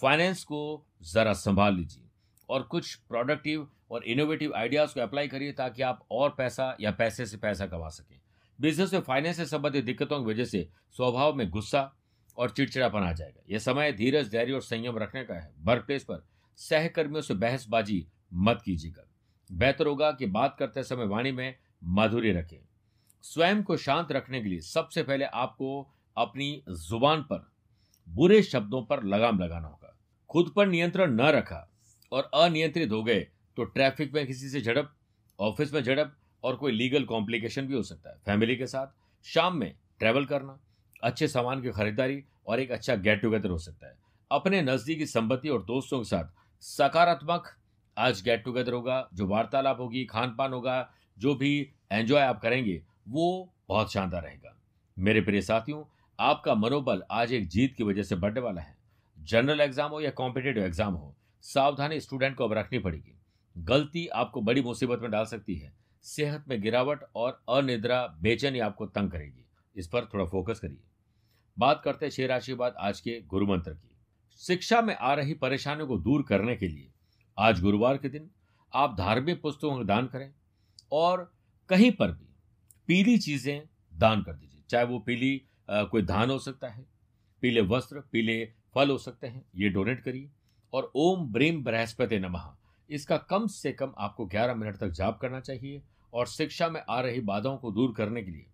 फाइनेंस 0.00 0.44
को 0.44 0.86
जरा 1.02 1.32
संभाल 1.32 1.74
लीजिए 1.74 2.04
और 2.48 2.62
कुछ 2.62 2.94
प्रोडक्टिव 2.94 3.70
और 3.90 4.04
इनोवेटिव 4.04 4.54
आइडियाज़ 4.54 4.94
को 4.94 5.00
अप्लाई 5.00 5.28
करिए 5.28 5.52
ताकि 5.52 5.82
आप 5.82 6.06
और 6.10 6.34
पैसा 6.38 6.76
या 6.80 6.90
पैसे 6.90 7.26
से 7.26 7.36
पैसा 7.36 7.66
कमा 7.66 7.88
सकें। 7.88 8.20
बिज़नेस 8.60 8.92
में 8.92 9.00
फाइनेंस 9.00 9.36
से 9.36 9.46
संबंधित 9.46 9.84
दिक्कतों 9.84 10.24
की 10.24 10.30
वजह 10.30 10.44
से 10.44 10.68
स्वभाव 10.92 11.34
में 11.34 11.50
गुस्सा 11.50 11.94
और 12.38 12.50
चिड़चिड़ापन 12.50 13.00
आ 13.00 13.12
जाएगा। 13.12 13.42
यह 13.50 13.58
समय 13.58 13.92
धीरज, 13.92 14.30
धैर्य 14.30 14.52
और 14.52 14.62
संयम 14.62 14.98
रखने 14.98 15.24
का 15.24 15.34
है। 15.34 15.52
वर्क 15.60 15.84
प्लेस 15.86 16.04
पर 16.04 16.24
सहकर्मियों 16.58 17.22
से 17.22 17.34
बहसबाजी 17.34 18.06
मत 18.34 18.62
कीजिएगा 18.64 19.06
बेहतर 19.50 19.86
होगा 19.86 20.10
कि 20.10 20.26
बात 20.26 20.56
करते 20.58 20.82
समय 20.82 21.06
वाणी 21.06 21.32
में 21.32 21.54
माधुर्य 21.84 22.32
रखें। 22.32 22.58
स्वयं 23.24 23.62
को 23.62 23.76
शांत 23.76 24.12
रखने 24.12 24.40
के 24.40 24.48
लिए 24.48 24.60
सबसे 24.60 25.02
पहले 25.02 25.24
आपको 25.24 25.68
अपनी 26.16 26.62
ज़ुबान 26.70 27.22
पर 27.22 27.46
बुरे 28.08 28.42
शब्दों 28.42 28.82
पर 28.82 29.02
लगाम 29.04 29.38
लगाना 29.38 29.68
होगा। 29.68 29.96
खुद 30.30 30.52
पर 30.56 30.66
नियंत्रण 30.66 31.12
न 31.12 31.26
रखा 31.28 31.68
और 32.12 32.30
अनियंत्रित 32.34 32.92
हो 32.92 33.02
गए 33.02 33.20
तो 33.56 33.64
ट्रैफ़िक 33.64 34.12
में 34.14 34.26
किसी 34.26 34.48
से 34.48 34.60
झड़प, 34.60 34.92
ऑफ़िस 35.38 35.72
में 35.74 35.82
झड़प 35.82 36.16
और 36.44 36.56
कोई 36.56 36.72
लीगल 36.72 37.04
कॉम्प्लिकेशन 37.04 37.66
भी 37.66 37.74
हो 37.74 37.82
सकता 37.82 38.10
है। 38.10 38.16
फैमिली 38.26 38.56
के 38.56 38.66
साथ, 38.66 38.86
शाम 39.26 39.56
में 39.56 39.74
ट्रैवल 39.98 40.24
करना 40.24 40.58
अच्छे 41.02 41.28
सामान 41.28 41.62
की 41.62 41.70
खरीदारी 41.70 42.22
और 42.46 42.60
एक 42.60 42.70
अच्छा 42.70 42.94
गेट 42.96 43.22
टुगेदर 43.22 43.50
हो 43.50 43.58
सकता 43.58 43.86
है। 43.86 43.96
अपने 44.30 44.62
नज़दीकी 44.62 45.06
संपत्ति 45.06 45.48
और 45.48 45.62
दोस्तों 45.64 45.98
के 45.98 46.04
साथ 46.04 46.32
सकारात्मक 46.62 47.56
आज 47.96 48.22
गेट 48.22 48.44
टुगेदर 48.44 48.72
होगा, 48.72 49.08
जो 49.14 49.26
वार्तालाप 49.26 49.80
होगी 49.80 50.04
खान 50.04 50.34
पान 50.38 50.52
होगा, 50.52 50.90
जो 51.18 51.34
भी 51.34 51.70
एंजॉय 51.92 52.20
आप 52.20 52.40
करेंगे, 52.40 52.82
वो 53.08 53.52
बहुत 53.68 53.92
शानदार 53.92 54.22
रहेगा। 54.22 54.56
मेरे 54.96 55.20
प्रिय 55.20 55.42
साथियों, 55.42 55.84
आपका 56.18 56.54
मनोबल 56.54 57.02
आज 57.10 57.32
एक 57.32 57.48
जीत 57.48 57.74
की 57.74 57.84
वजह 57.84 58.02
से 58.02 58.16
बढ़ने 58.16 58.40
वाला 58.40 58.60
है। 58.60 58.76
जनरल 59.18 59.60
एग्ज़ाम 59.60 59.90
हो 59.90 60.00
या 60.00 60.10
कॉम्पिटेटिव 60.10 60.64
एग्ज़ाम 60.64 60.94
हो, 60.94 61.14
सावधानी 61.44 62.00
स्टूडेंट 62.00 62.36
को 62.36 62.44
अब 62.44 62.52
रखनी 62.52 62.78
पड़ेगी। 62.78 63.18
गलती 63.56 64.06
आपको 64.06 64.40
बड़ी 64.40 64.62
मुसीबत 64.62 65.00
में 65.02 65.10
डाल 65.10 65.24
सकती 65.24 65.54
है। 65.54 65.72
सेहत 66.04 66.44
में 66.48 66.60
गिरावट 66.62 67.04
और 67.16 67.42
अनिद्रा, 67.48 68.06
बेचैनी 68.20 68.58
आपको 68.58 68.86
तंग 68.86 69.10
करेगी। 69.10 69.45
इस 69.76 69.86
पर 69.86 70.04
थोड़ा 70.04 70.24
फोकस 70.24 70.60
करिए। 70.60 70.78
बात 71.56 71.80
करते 71.84 72.06
हैं 72.06 72.10
छह 72.10 72.26
राशि 72.26 72.54
बाद 72.54 72.74
आज 72.78 73.00
के 73.00 73.20
गुरु 73.26 73.46
मंत्र 73.46 73.72
की। 73.72 73.90
शिक्षा 74.40 74.80
में 74.80 74.94
आ 74.94 75.12
रही 75.14 75.34
परेशानियों 75.34 75.86
को 75.88 75.98
दूर 75.98 76.22
करने 76.22 76.56
के 76.56 76.68
लिए 76.68 76.90
आज 77.38 77.60
गुरुवार 77.60 77.96
के 77.96 78.08
दिन 78.08 78.30
आप 78.72 78.96
धार्मिक 78.98 79.40
पुस्तकों 79.42 79.76
का 79.76 79.82
दान 79.84 80.06
करें 80.06 80.30
और 80.92 81.30
कहीं 81.70 81.90
पर 81.92 82.12
भी 82.12 82.26
पीली 82.88 83.16
चीज़ें 83.18 83.62
दान 83.94 84.22
कर 84.22 84.32
दीजिए। 84.32 84.62
चाहे 84.70 84.84
वो 84.84 84.98
पीली 84.98 85.42
आ, 85.70 85.82
कोई 85.82 86.02
धान 86.02 86.30
हो 86.30 86.38
सकता 86.38 86.68
है 86.68 86.84
पीले 87.42 87.60
वस्त्र 87.60 88.00
पीले 88.12 88.44
फल 88.74 88.90
हो 88.90 88.98
सकते 88.98 89.26
हैं 89.26 89.44
ये 89.56 89.68
डोनेट 89.68 90.00
करिए 90.00 90.30
और 90.72 90.90
ओम 90.96 91.26
ब्रीम 91.32 91.62
बृहस्पति 91.64 92.18
नमः। 92.18 92.54
इसका 92.90 93.16
कम 93.30 93.46
से 93.46 93.72
कम 93.72 93.92
आपको 93.98 94.26
11 94.26 94.54
मिनट 94.54 94.76
तक 94.76 94.90
जाप 94.90 95.18
करना 95.20 95.40
चाहिए 95.40 95.82
और 96.12 96.26
शिक्षा 96.26 96.68
में 96.68 96.80
आ 96.90 97.00
रही 97.00 97.20
बाधाओं 97.22 97.56
को 97.56 97.70
दूर 97.70 97.94
करने 97.96 98.22
के 98.22 98.30
लिए 98.30 98.46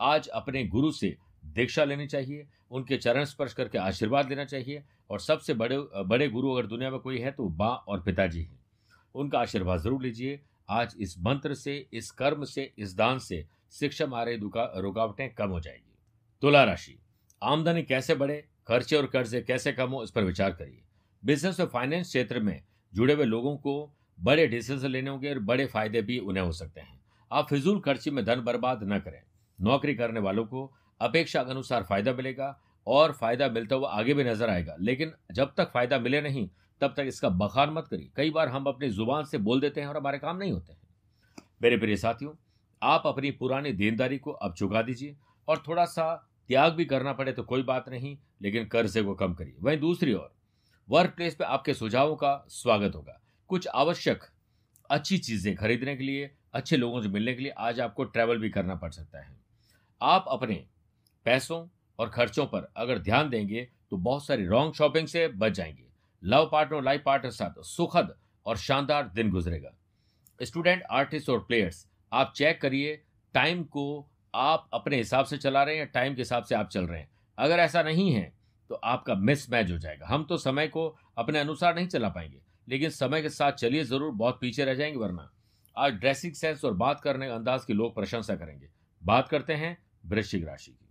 आज 0.00 0.28
अपने 0.30 0.64
गुरु 0.66 0.90
से 0.92 1.16
दीक्षा 1.46 1.84
लेनी 1.84 2.06
चाहिए, 2.06 2.46
उनके 2.70 2.96
चरण 2.96 3.24
स्पर्श 3.24 3.52
करके 3.52 3.78
आशीर्वाद 3.78 4.28
लेना 4.28 4.44
चाहिए 4.44 4.82
और 5.10 5.20
सबसे 5.20 5.54
बड़े 5.54 5.78
बड़े 6.04 6.28
गुरु 6.28 6.52
अगर 6.52 6.66
दुनिया 6.66 6.90
में 6.90 6.98
कोई 7.00 7.18
है 7.18 7.30
तो 7.30 7.48
माँ 7.50 7.74
और 7.88 8.02
पिताजी 8.02 8.42
हैं। 8.42 8.58
उनका 9.14 9.38
आशीर्वाद 9.40 9.80
ज़रूर 9.80 10.02
लीजिए। 10.02 10.40
आज 10.68 10.94
इस 11.00 11.14
मंत्र 11.18 11.54
से, 11.54 11.76
इस 11.92 12.10
कर्म 12.10 12.44
से, 12.44 12.72
इस 12.78 12.94
दान 12.96 13.18
से 13.18 13.44
शिक्षा 13.74 14.06
में 14.06 14.16
आ 14.18 14.22
रही 14.22 14.36
रुकावटें 14.36 15.28
कम 15.34 15.50
हो 15.50 15.60
जाएगी। 15.60 15.96
तुला 16.42 16.62
राशि, 16.64 16.98
आमदनी 17.42 17.82
कैसे 17.82 18.14
बढ़े, 18.14 18.36
खर्चे 18.68 18.96
और 18.96 19.06
कर्जे 19.06 19.40
कैसे 19.42 19.72
कम 19.72 19.90
हो, 19.90 20.02
इस 20.04 20.10
पर 20.10 20.24
विचार 20.24 20.50
करिए। 20.52 20.82
बिज़नेस 21.22 21.60
और 21.60 21.66
फाइनेंस 21.66 22.06
क्षेत्र 22.06 22.40
में 22.40 22.60
जुड़े 22.92 23.14
हुए 23.14 23.24
लोगों 23.24 23.56
को 23.56 23.94
बड़े 24.18 24.46
डिसीज़न 24.46 24.88
लेने 24.88 25.10
होंगे 25.10 25.30
और 25.30 25.38
बड़े 25.40 25.66
फ़ायदे 25.66 26.02
भी 26.02 26.18
उन्हें 26.18 26.44
हो 26.44 26.52
सकते 26.52 26.80
हैं। 26.80 27.00
आप 27.30 27.48
फिजूल 27.48 27.80
खर्ची 27.80 28.10
में 28.10 28.24
धन 28.24 28.40
बर्बाद 28.40 28.80
न 28.84 28.98
करें। 28.98 29.22
नौकरी 29.58 29.94
करने 29.94 30.20
वालों 30.20 30.44
को 30.44 30.70
अपेक्षा 31.00 31.42
के 31.42 31.50
अनुसार 31.50 31.82
फ़ायदा 31.82 32.12
मिलेगा 32.12 32.58
और 32.86 33.12
फ़ायदा 33.12 33.48
मिलता 33.48 33.76
हुआ 33.76 33.90
आगे 33.90 34.14
भी 34.14 34.24
नज़र 34.24 34.50
आएगा। 34.50 34.76
लेकिन 34.80 35.12
जब 35.32 35.52
तक 35.56 35.70
फ़ायदा 35.70 35.98
मिले 35.98 36.20
नहीं, 36.20 36.48
तब 36.80 36.94
तक 36.96 37.04
इसका 37.06 37.28
बखान 37.28 37.70
मत 37.70 37.88
करिए। 37.88 38.10
कई 38.16 38.30
बार 38.30 38.48
हम 38.48 38.64
अपनी 38.64 38.88
ज़ुबान 38.90 39.24
से 39.24 39.38
बोल 39.38 39.60
देते 39.60 39.80
हैं 39.80 39.88
और 39.88 39.96
हमारे 39.96 40.18
काम 40.18 40.36
नहीं 40.36 40.52
होते 40.52 40.72
हैं। 40.72 40.80
मेरे 41.62 41.76
प्रिय 41.76 41.96
साथियों, 41.96 42.32
आप 42.82 43.06
अपनी 43.06 43.30
पुरानी 43.30 43.72
देनदारी 43.72 44.18
को 44.18 44.30
अब 44.32 44.54
चुका 44.54 44.82
दीजिए 44.82 45.16
और 45.48 45.62
थोड़ा 45.68 45.84
सा 45.86 46.14
त्याग 46.48 46.72
भी 46.72 46.84
करना 46.84 47.12
पड़े 47.12 47.32
तो 47.32 47.42
कोई 47.42 47.62
बात 47.62 47.88
नहीं, 47.88 48.16
लेकिन 48.42 48.66
कर्जे 48.66 49.02
को 49.02 49.14
कम 49.14 49.34
करिए। 49.34 49.56
वहीं 49.60 49.78
दूसरी 49.78 50.12
ओर 50.14 50.34
वर्क 50.88 51.14
प्लेस 51.16 51.34
पर 51.34 51.44
आपके 51.44 51.74
सुझावों 51.74 52.16
का 52.16 52.44
स्वागत 52.48 52.94
होगा। 52.94 53.20
कुछ 53.50 53.66
आवश्यक, 53.68 54.22
अच्छी 54.90 55.18
चीज़ें 55.18 55.54
खरीदने 55.56 55.96
के 55.96 56.04
लिए, 56.04 56.30
अच्छे 56.54 56.76
लोगों 56.76 57.02
से 57.02 57.08
मिलने 57.08 57.34
के 57.34 57.42
लिए 57.42 57.52
आज 57.58 57.80
आपको 57.80 58.04
ट्रैवल 58.04 58.38
भी 58.38 58.50
करना 58.50 58.74
पड़ 58.74 58.90
सकता 58.90 59.18
है। 59.18 59.36
आप 60.00 60.24
अपने 60.28 60.64
पैसों 61.26 61.66
और 61.98 62.08
खर्चों 62.08 62.46
पर 62.46 62.72
अगर 62.76 62.98
ध्यान 62.98 63.30
देंगे 63.30 63.68
तो 63.90 63.96
बहुत 63.96 64.26
सारी 64.26 64.46
रॉन्ग 64.46 64.74
शॉपिंग 64.74 65.06
से 65.06 65.26
बच 65.28 65.52
जाएँगे। 65.52 65.86
लव 66.22 66.48
पार्टनर 66.52 66.82
लाइफ 66.82 67.02
पार्टनर 67.06 67.30
साथ 67.30 67.62
सुखद 67.64 68.14
और 68.46 68.56
शानदार 68.56 69.08
दिन 69.08 69.30
गुजरेगा। 69.30 69.74
स्टूडेंट 70.40 70.82
आर्टिस्ट 70.90 71.30
और 71.30 71.38
प्लेयर्स 71.38 71.86
आप 72.12 72.32
चेक 72.36 72.60
करिए 72.62 73.02
टाइम 73.34 73.62
को 73.64 74.06
आप 74.34 74.68
अपने 74.72 74.96
हिसाब 74.96 75.24
से 75.24 75.36
चला 75.38 75.62
रहे 75.62 75.74
हैं 75.74 75.80
या 75.80 75.86
टाइम 75.90 76.14
के 76.14 76.20
हिसाब 76.20 76.44
से 76.44 76.54
आप 76.54 76.68
चल 76.68 76.86
रहे 76.86 77.00
हैं। 77.00 77.08
अगर 77.38 77.58
ऐसा 77.58 77.82
नहीं 77.82 78.10
है 78.12 78.32
तो 78.70 78.74
आपका 78.74 79.14
मिस 79.14 79.48
मैच 79.50 79.70
हो 79.70 79.78
जाएगा। 79.78 80.06
हम 80.06 80.24
तो 80.24 80.36
समय 80.36 80.66
को 80.68 80.86
अपने 81.18 81.38
अनुसार 81.38 81.74
नहीं 81.74 81.86
चला 81.88 82.08
पाएँगे, 82.08 82.40
लेकिन 82.68 82.90
समय 82.90 83.22
के 83.22 83.28
साथ 83.28 83.52
चलिए 83.52 83.84
ज़रूर, 83.84 84.12
बहुत 84.12 84.38
पीछे 84.40 84.64
रह 84.64 84.74
जाएँगे, 84.74 84.98
वरना 84.98 85.30
आज 85.76 85.92
ड्रेसिंग 85.92 86.32
सेंस 86.34 86.64
और 86.64 86.74
बात 86.74 87.00
करने 87.00 87.26
के 87.26 87.32
अंदाज 87.32 87.64
की 87.64 87.72
लोग 87.72 87.94
प्रशंसा 87.94 88.36
करेंगे। 88.36 88.68
बात 89.02 89.28
करते 89.28 89.54
हैं 89.54 89.76
वृश्चिक 90.04 90.44
राशि 90.44 90.70
की। 90.70 90.86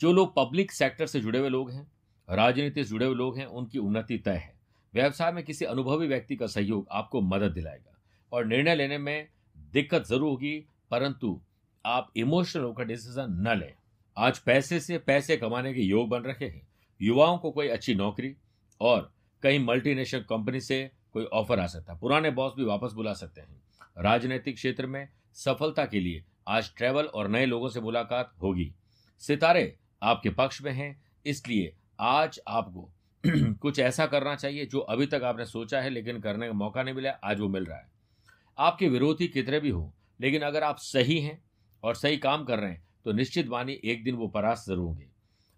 जो 0.00 0.12
लोग 0.12 0.34
पब्लिक 0.36 0.72
सेक्टर 0.72 1.06
से 1.06 1.20
जुड़े 1.20 1.38
हुए 1.38 1.48
लोग 1.48 1.70
हैं, 1.70 1.86
राजनीति 2.28 2.84
से 2.84 2.90
जुड़े 2.90 3.06
हुए 3.06 3.14
लोग 3.14 3.38
हैं, 3.38 3.46
उनकी 3.46 3.78
उन्नति 3.78 4.18
तय 4.18 4.30
है। 4.30 4.54
व्यवसाय 4.94 5.32
में 5.32 5.44
किसी 5.44 5.64
अनुभवी 5.64 6.06
व्यक्ति 6.06 6.36
का 6.36 6.46
सहयोग 6.46 6.86
आपको 6.90 7.20
मदद 7.20 7.52
दिलाएगा 7.52 7.98
और 8.32 8.44
निर्णय 8.44 8.74
लेने 8.74 8.98
में 8.98 9.28
दिक्कत 9.72 10.06
ज़रूर 10.06 10.28
होगी, 10.28 10.58
परंतु 10.90 11.40
आप 11.84 12.12
इमोशनल 12.16 12.62
होकर 12.62 12.84
डिसीज़न 12.84 13.36
न 13.48 13.58
लें। 13.58 13.72
आज 14.16 14.38
पैसे 14.38 14.80
से 14.80 14.98
पैसे 14.98 15.36
कमाने 15.36 15.72
के 15.74 15.80
योग 15.80 16.08
बन 16.08 16.22
रखे 16.22 16.44
हैं। 16.44 16.66
युवाओं 17.00 17.38
को 17.38 17.50
कोई 17.50 17.68
अच्छी 17.68 17.94
नौकरी 17.94 18.34
और 18.80 19.10
कहीं 19.42 19.58
मल्टीनेशनल 19.58 20.20
कंपनी 20.20 20.60
से 20.60 20.90
कोई 21.12 21.24
ऑफ़र 21.24 21.60
आ 21.60 21.66
सकता 21.66 21.92
है। 21.92 21.98
पुराने 21.98 22.30
बॉस 22.30 22.52
भी 22.56 22.64
वापस 22.64 22.92
बुला 22.92 23.12
सकते 23.12 23.40
हैं। 23.40 23.60
राजनीतिक 23.98 24.54
क्षेत्र 24.54 24.86
में 24.86 25.08
सफलता 25.34 25.84
के 25.86 26.00
लिए 26.00 26.24
आज 26.46 26.70
ट्रैवल 26.76 27.04
और 27.04 27.28
नए 27.28 27.46
लोगों 27.46 27.68
से 27.68 27.80
मुलाकात 27.80 28.32
होगी। 28.42 28.72
सितारे 29.18 29.76
आपके 30.02 30.30
पक्ष 30.30 30.62
में 30.62 30.72
हैं, 30.72 31.02
इसलिए 31.26 31.74
आज 32.00 32.40
आपको 32.48 32.90
कुछ 33.54 33.78
ऐसा 33.78 34.06
करना 34.06 34.34
चाहिए 34.34 34.66
जो 34.66 34.78
अभी 34.78 35.06
तक 35.06 35.22
आपने 35.24 35.44
सोचा 35.44 35.80
है, 35.80 35.90
लेकिन 35.90 36.20
करने 36.20 36.46
का 36.46 36.52
मौका 36.52 36.82
नहीं 36.82 36.94
मिला, 36.94 37.10
आज 37.10 37.40
वो 37.40 37.48
मिल 37.48 37.64
रहा 37.64 37.78
है। 37.78 37.88
आपके 38.58 38.88
विरोधी 38.88 39.28
कितने 39.28 39.60
भी 39.60 39.70
हो, 39.70 39.92
लेकिन 40.20 40.42
अगर 40.42 40.64
आप 40.64 40.76
सही 40.76 41.18
हैं 41.20 41.42
और 41.82 41.94
सही 41.94 42.16
काम 42.16 42.44
कर 42.44 42.58
रहे 42.58 42.70
हैं 42.70 42.84
तो 43.04 43.12
निश्चित 43.12 43.48
मानिए 43.48 43.80
एक 43.84 44.04
दिन 44.04 44.14
वो 44.14 44.28
परास्त 44.28 44.66
ज़रूर 44.66 44.86
होंगे। 44.86 45.08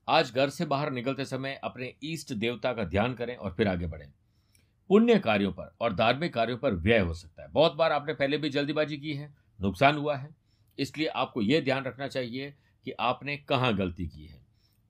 आज 0.08 0.32
घर 0.32 0.50
से 0.50 0.64
बाहर 0.64 0.90
निकलते 0.90 1.24
समय 1.24 1.60
अपने 1.64 1.92
ईष्ट 2.04 2.32
देवता 2.32 2.72
का 2.72 2.84
ध्यान 2.84 3.14
करें 3.14 3.36
और 3.36 3.54
फिर 3.54 3.68
आगे 3.68 3.86
बढ़ें। 3.86 4.08
पुण्य 4.90 5.18
कार्यों 5.18 5.52
पर 5.52 5.76
और 5.80 5.94
धार्मिक 5.94 6.34
कार्यों 6.34 6.58
पर 6.58 6.74
व्यय 6.74 6.98
हो 6.98 7.14
सकता 7.14 7.42
है। 7.42 7.48
बहुत 7.48 7.74
बार 7.74 7.92
आपने 7.92 8.14
पहले 8.14 8.38
भी 8.38 8.50
जल्दीबाजी 8.50 8.96
की 8.96 9.14
है, 9.14 9.34
नुकसान 9.60 9.96
हुआ 9.96 10.16
है 10.16 10.37
इसलिए 10.78 11.06
आपको 11.06 11.42
यह 11.42 11.60
ध्यान 11.60 11.84
रखना 11.84 12.08
चाहिए 12.08 12.54
कि 12.86 12.92
आपने 13.00 13.36
कहाँ 13.38 13.74
गलती 13.76 14.06
की 14.06 14.26
है। 14.26 14.40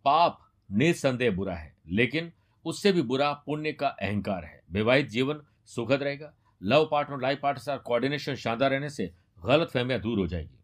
पाप 0.04 0.38
निसंदेह 0.70 1.30
बुरा 1.30 1.54
है, 1.54 1.74
लेकिन 1.88 2.32
उससे 2.64 2.92
भी 2.92 3.02
बुरा 3.02 3.32
पुण्य 3.46 3.72
का 3.72 3.88
अहंकार 3.88 4.44
है। 4.44 4.62
विवाहित 4.70 5.08
जीवन 5.08 5.40
सुखद 5.66 6.02
रहेगा। 6.02 6.32
Love 6.62 6.88
partner 6.90 7.20
life 7.20 7.40
partner 7.42 7.78
coordination 7.78 8.34
शानदार 8.34 8.70
रहने 8.70 8.90
से 8.90 9.10
गलत 9.38 9.68
फहमियाँ 9.68 10.00
दूर 10.00 10.18
हो 10.18 10.26
जाएगी। 10.26 10.54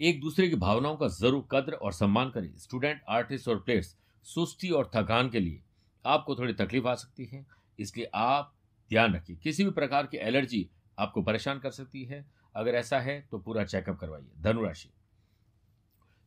एक 0.00 0.20
दूसरे 0.20 0.48
की 0.48 0.56
भावनाओं 0.56 0.96
का 0.96 1.06
ज़रूर 1.08 1.46
कद्र 1.52 1.72
और 1.72 1.92
सम्मान 1.92 2.30
करें। 2.30 2.56
स्टूडेंट 2.58 3.00
आर्टिस्ट 3.08 3.48
और 3.48 3.58
प्लेयर्स 3.58 3.96
सुस्ती 4.26 4.70
और 4.70 4.90
थकान 4.94 5.30
के 5.30 5.40
लिए 5.40 5.62
आपको 6.04 6.34
थोड़ी 6.34 6.52
तकलीफ़ 6.52 6.86
आ 6.86 6.94
सकती 6.94 7.24
है। 7.24 7.44
इसलिए 7.78 8.10
आप 8.14 8.54
ध्यान 8.90 9.14
रखिए। 9.14 9.36
किसी 9.36 9.64
भी 9.64 9.70
प्रकार 9.70 10.06
की 10.06 10.16
एलर्जी 10.18 10.68
आपको 10.98 11.22
परेशान 11.22 11.58
कर 11.58 11.70
सकती 11.70 12.04
है। 12.04 12.24
अगर 12.54 12.74
ऐसा 12.74 13.00
है 13.00 13.28
तो 13.30 13.38
पूरा 13.38 13.64
चेकअप 13.64 13.98
करवाइए। 13.98 14.30
धनुराशि। 14.40 14.90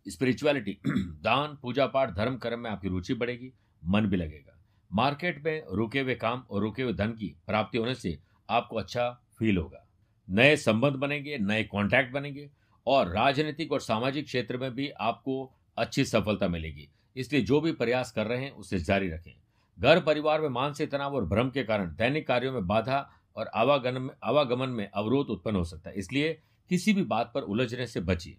स्पिरिचुअलिटी 0.07 0.79
दान 1.21 1.57
पूजा 1.61 1.87
पाठ 1.87 2.11
धर्म, 2.11 2.37
कर्म 2.37 2.59
में 2.59 2.69
आपकी 2.69 2.87
रुचि 2.87 3.13
बढ़ेगी, 3.13 3.53
मन 3.85 4.05
भी 4.05 4.17
लगेगा। 4.17 4.57
मार्केट 4.93 5.45
में 5.45 5.63
रुके 5.71 5.99
हुए 5.99 6.15
काम 6.15 6.45
और 6.49 6.61
रुके 6.61 6.83
हुए 6.83 6.93
धन 6.93 7.11
की 7.11 7.35
प्राप्ति 7.47 7.77
होने 7.77 7.95
से 7.95 8.19
आपको 8.49 8.75
अच्छा 8.75 9.21
फील 9.39 9.57
होगा। 9.57 9.87
नए 10.29 10.57
संबंध 10.57 10.93
बनेंगे, 10.93 11.37
नए 11.37 11.63
कॉन्टैक्ट 11.63 12.13
बनेंगे 12.13 12.51
और 12.87 13.07
राजनीतिक 13.07 13.71
और 13.71 13.79
सामाजिक 13.79 14.25
क्षेत्र 14.25 14.57
में 14.57 14.71
भी 14.71 14.89
आपको 14.89 15.53
अच्छी 15.77 16.05
सफलता 16.05 16.47
मिलेगी। 16.47 16.89
इसलिए 17.15 17.41
जो 17.41 17.61
भी 17.61 17.71
प्रयास 17.71 18.11
कर 18.11 18.27
रहे 18.27 18.43
हैं, 18.43 18.51
उसे 18.51 18.79
जारी 18.79 19.09
रखें। 19.09 19.41
घर 19.79 20.01
परिवार 20.01 20.41
में 20.41 20.49
मानसिक 20.49 20.91
तनाव 20.91 21.15
और 21.15 21.25
भ्रम 21.25 21.49
के 21.49 21.63
कारण 21.63 21.95
दैनिक 21.95 22.27
कार्यों 22.27 22.53
में 22.53 22.67
बाधा 22.67 23.11
और 23.35 23.47
आवागमन 23.47 24.01
में 24.01 24.13
आवागमन 24.23 24.69
में 24.69 24.89
अवरोध 24.89 25.29
उत्पन्न 25.29 25.55
हो 25.55 25.63
सकता 25.63 25.89
है। 25.89 25.95
इसलिए 25.95 26.31
किसी 26.69 26.93
भी 26.93 27.03
बात 27.05 27.31
पर 27.35 27.41
उलझने 27.43 27.88
से 27.88 28.00
बचिए। 28.01 28.38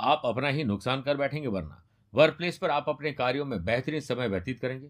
आप 0.00 0.22
अपना 0.24 0.48
ही 0.48 0.64
नुकसान 0.64 1.02
कर 1.02 1.16
बैठेंगे 1.16 1.48
वरना। 1.48 1.82
वर्क 2.12 2.36
प्लेस 2.36 2.58
पर 2.58 2.70
आप 2.70 2.88
अपने 2.88 3.12
कार्यों 3.12 3.44
में 3.44 3.64
बेहतरीन 3.64 4.00
समय 4.00 4.28
व्यतीत 4.28 4.60
करेंगे 4.60 4.88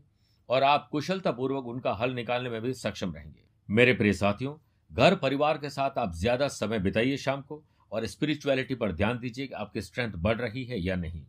और 0.49 0.63
आप 0.63 0.89
कुशलतापूर्वक 0.93 1.67
उनका 1.67 1.93
हल 1.95 2.13
निकालने 2.15 2.51
में 2.51 2.61
भी 2.63 2.73
सक्षम 2.75 3.15
रहेंगे। 3.15 3.43
मेरे 3.69 3.93
प्रिय 3.93 4.13
साथियों, 4.13 4.55
घर 4.91 5.15
परिवार 5.15 5.59
के 5.59 5.71
साथ 5.71 5.99
आप 5.99 6.13
ज़्यादा 6.15 6.49
समय 6.49 6.79
बिताइए 6.79 7.17
शाम 7.17 7.43
को 7.43 7.63
और 7.93 8.07
स्पिरिचुअलिटी 8.07 8.75
पर 8.75 8.93
ध्यान 8.93 9.19
दीजिए 9.19 9.47
कि 9.47 9.55
आपकी 9.55 9.83
स्ट्रेंथ 9.83 10.13
बढ़ 10.13 10.37
रही 10.37 10.65
है 10.65 10.81
या 10.81 10.97
नहीं। 10.97 11.25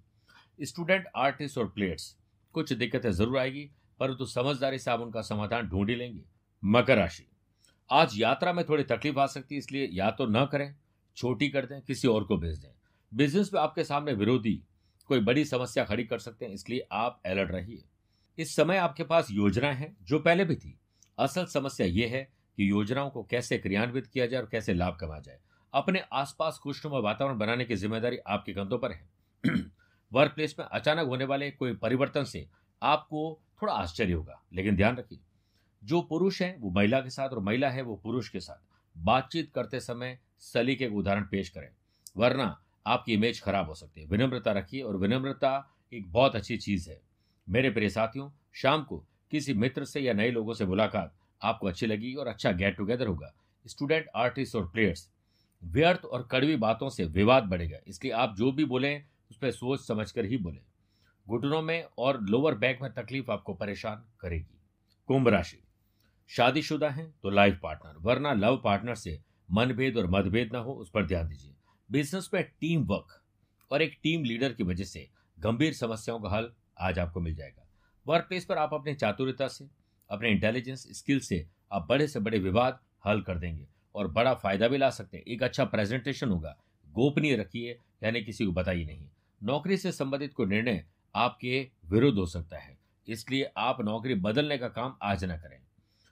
स्टूडेंट 0.60 1.06
आर्टिस्ट 1.16 1.58
और 1.58 1.68
प्लेयर्स 1.68 2.16
कुछ 2.56 2.74
दिक्कतें 2.74 3.12
ज़रूर 3.12 3.38
आएगी, 3.38 3.70
परंतु 4.00 4.26
समझदारी 4.26 4.80
से 4.80 4.92
आप 4.92 5.00
उनका 5.00 5.22
समाधान 5.22 5.68
ढूंढी 5.68 5.96
लेंगे। 5.96 6.24
मकर 6.64 6.98
राशि। 6.98 7.28
आज 7.92 8.14
यात्रा 8.16 8.54
में 8.54 8.66
थोड़ी 8.66 8.84
तकलीफ़ 8.84 9.20
आ 9.20 9.26
सकती 9.26 9.56
है, 9.56 9.60
इसलिए 9.60 9.90
या 9.92 10.12
तो 10.12 10.26
न 10.26 10.46
करें 10.46 10.76
छोटी 11.18 11.50
कर 11.50 11.66
दें, 11.66 11.82
किसी 11.82 12.08
और 12.08 12.24
को 12.24 12.38
भेज 12.38 12.58
दें। 12.58 12.70
बिज़नेस 13.14 13.50
में 13.54 13.62
आपके 13.62 13.84
सामने 13.84 14.14
विरोधी 14.14 14.64
कोई 15.08 15.20
बड़ी 15.20 15.46
समस्या 15.46 15.86
खड़ी 15.86 16.04
कर 16.04 16.20
सकते 16.20 16.46
हैं, 16.46 16.54
इसलिए 16.54 16.88
आप 16.92 17.22
अलर्ट 17.26 17.52
रहिए। 17.52 17.84
इस 18.38 18.56
समय 18.56 18.78
आपके 18.78 19.04
पास 19.04 19.28
योजनाएँ 19.32 19.76
हैं, 19.76 19.98
जो 20.02 20.20
पहले 20.20 20.46
भी 20.46 20.56
थी। 20.56 20.78
असल 21.18 21.46
समस्या 21.46 21.88
यह 21.88 22.10
है 22.10 22.24
कि 22.58 22.70
योजनाओं 22.72 23.10
को 23.10 23.24
कैसे 23.24 23.58
क्रियान्वित 23.58 24.08
किया 24.08 24.26
जाए 24.26 24.42
और 24.42 24.50
कैसे 24.52 24.74
लाभ 24.74 24.98
कमाया 25.02 25.22
जाए। 25.22 25.40
अपने 25.74 26.04
आसपास 26.14 26.60
खुशनुमा 26.64 27.00
वातावरण 27.00 27.38
बनाने 27.38 27.66
की 27.66 27.76
ज़िम्मेदारी 27.76 28.18
आपके 28.28 28.54
कंधों 28.54 28.78
पर 28.80 28.92
है। 28.92 29.10
वर्क 30.14 30.32
प्लेस 30.32 30.56
में 30.60 30.66
अचानक 30.66 31.08
होने 31.08 31.26
वाले 31.26 31.52
कोई 31.52 31.74
परिवर्तन 31.74 32.24
से 32.24 32.48
आपको 32.82 33.42
थोड़ा 33.62 33.74
आश्चर्य 33.74 34.14
होगा, 34.14 34.42
लेकिन 34.54 34.76
ध्यान 34.76 34.98
रखिए 34.98 35.20
जो 35.84 36.02
पुरुष 36.02 36.42
है, 36.42 36.58
वो 36.60 36.72
महिला 36.72 37.00
के 37.00 37.10
साथ 37.10 37.30
और 37.30 37.40
महिला 37.40 37.70
है, 37.70 37.82
वो 37.82 37.96
पुरुष 37.96 38.30
के 38.30 38.40
साथ। 38.40 38.70
बातचीत 38.98 39.52
करते 39.56 39.80
समय 39.80 40.20
सलीके 40.40 40.90
के 40.90 40.96
उदाहरण 40.96 41.24
पेश 41.24 41.50
करें। 41.50 41.70
वरना 42.18 42.64
आपकी 42.88 43.14
इमेज 43.14 43.42
खराब 43.42 43.68
हो 43.68 43.76
सकती 43.76 44.02
है। 44.02 44.08
विनम्रता 44.08 44.52
रखिए 44.52 44.82
और 44.82 44.98
विनम्रता 44.98 45.76
एक 45.94 46.12
बहुत 46.12 46.36
अच्छी 46.36 46.58
चीज़ 46.58 46.90
है। 46.90 47.02
मेरे 47.50 47.70
प्रिय 47.70 47.90
साथियों, 47.90 48.32
शाम 48.54 48.84
को 48.84 49.06
किसी 49.32 49.54
मित्र 49.54 49.86
से 49.86 50.00
या 50.00 50.14
नए 50.14 50.32
लोगों 50.32 50.54
से 50.54 50.66
मुलाकात 50.66 51.16
आपको 51.42 51.68
अच्छी 51.68 51.86
लगी 51.86 52.14
और 52.14 52.28
अच्छा 52.28 52.52
गेट 52.52 52.78
टुगेदर 52.78 53.08
होगा। 53.08 53.34
स्टूडेंट 53.68 54.08
आर्टिस्ट 54.16 54.56
और 54.56 54.70
प्लेयर्स 54.70 55.12
व्यर्थ 55.64 56.06
और 56.06 56.28
कड़वी 56.32 56.56
बातों 56.56 56.90
से 56.90 57.06
विवाद 57.06 57.44
बढ़ेगा। 57.44 57.78
इसलिए 57.88 58.14
आप 58.14 58.36
जो 58.38 58.52
भी 58.52 58.66
बोलें, 58.66 59.06
उस 59.32 59.38
पर 59.38 59.52
सोच 59.52 59.88
समझ 59.88 60.12
कर 60.12 60.26
ही 60.26 60.38
बोले। 60.38 60.62
घुटनों 61.28 61.62
में 61.62 61.86
और 61.98 62.22
लोअर 62.22 62.56
बैक 62.56 62.82
में 62.82 62.94
तकलीफ़ 62.94 63.32
आपको 63.32 63.54
परेशान 63.54 64.06
करेगी। 64.20 64.60
कुंभ 65.08 65.28
राशि। 65.28 65.64
शादीशुदा 66.30 66.90
है 66.90 67.06
तो 67.24 67.30
लाइफ 67.30 67.60
पार्टनर, 67.64 67.94
वरना 67.98 68.34
लव 68.34 68.58
पार्टनर 68.58 68.96
से 68.96 69.20
मनभेद 69.52 69.98
और 69.98 70.10
मतभेद 70.10 70.52
ना 70.54 70.60
हो, 70.60 70.72
उस 70.72 70.90
पर 70.90 71.06
ध्यान 71.06 71.28
दीजिए। 71.28 71.54
बिज़नेस 71.90 72.30
में 72.34 72.44
टीम 72.44 72.84
वर्क 72.84 73.22
और 73.72 73.82
एक 73.82 73.98
टीम 74.04 74.24
लीडर 74.24 74.54
की 74.54 74.64
वजह 74.64 74.84
से 74.84 75.08
गंभीर 75.40 75.74
समस्याओं 75.74 76.20
का 76.20 76.30
हल 76.30 76.52
आज 76.80 77.00
आपको 77.00 77.20
मिल 77.20 77.36
जाएगा। 77.36 77.66
वर्क 78.08 78.26
प्लेस 78.26 78.46
पर 78.46 78.58
आप 78.58 78.74
अपनी 78.74 78.94
चातुर्यता 78.94 79.48
से, 79.48 79.66
अपने 80.10 80.30
इंटेलिजेंस 80.30 80.88
स्किल 80.92 81.20
से 81.20 81.46
आप 81.72 81.88
बड़े 81.90 82.08
से 82.08 82.20
बड़े 82.20 82.40
विवाद 82.40 82.80
हल 83.08 83.22
कर 83.22 83.38
देंगे 83.38 83.68
और 83.96 84.08
बड़ा 84.08 84.34
फ़ायदा 84.34 84.68
भी 84.68 84.78
ला 84.78 84.90
सकते 84.90 85.18
हैं। 85.18 85.24
एक 85.24 85.44
अच्छा 85.44 85.66
प्रेजेंटेशन 85.66 86.30
होगा। 86.30 86.56
गोपनीय 86.88 87.36
रखिए, 87.36 87.78
यानी 88.04 88.22
किसी 88.22 88.46
को 88.46 88.52
बताइए 88.52 88.86
नहीं। 88.86 89.08
नौकरी 89.44 89.78
से 89.78 89.92
संबंधित 89.92 90.34
कोई 90.34 90.46
निर्णय 90.46 90.86
आपके 91.16 91.68
विरुद्ध 91.86 92.18
हो 92.18 92.26
सकता 92.26 92.58
है। 92.58 92.78
इसलिए 93.08 93.52
आप 93.58 93.82
नौकरी 93.82 94.16
बदलने 94.16 94.58
का 94.58 94.68
काम 94.68 94.96
आज 95.02 95.26
न 95.26 95.38
करें। 95.38 95.60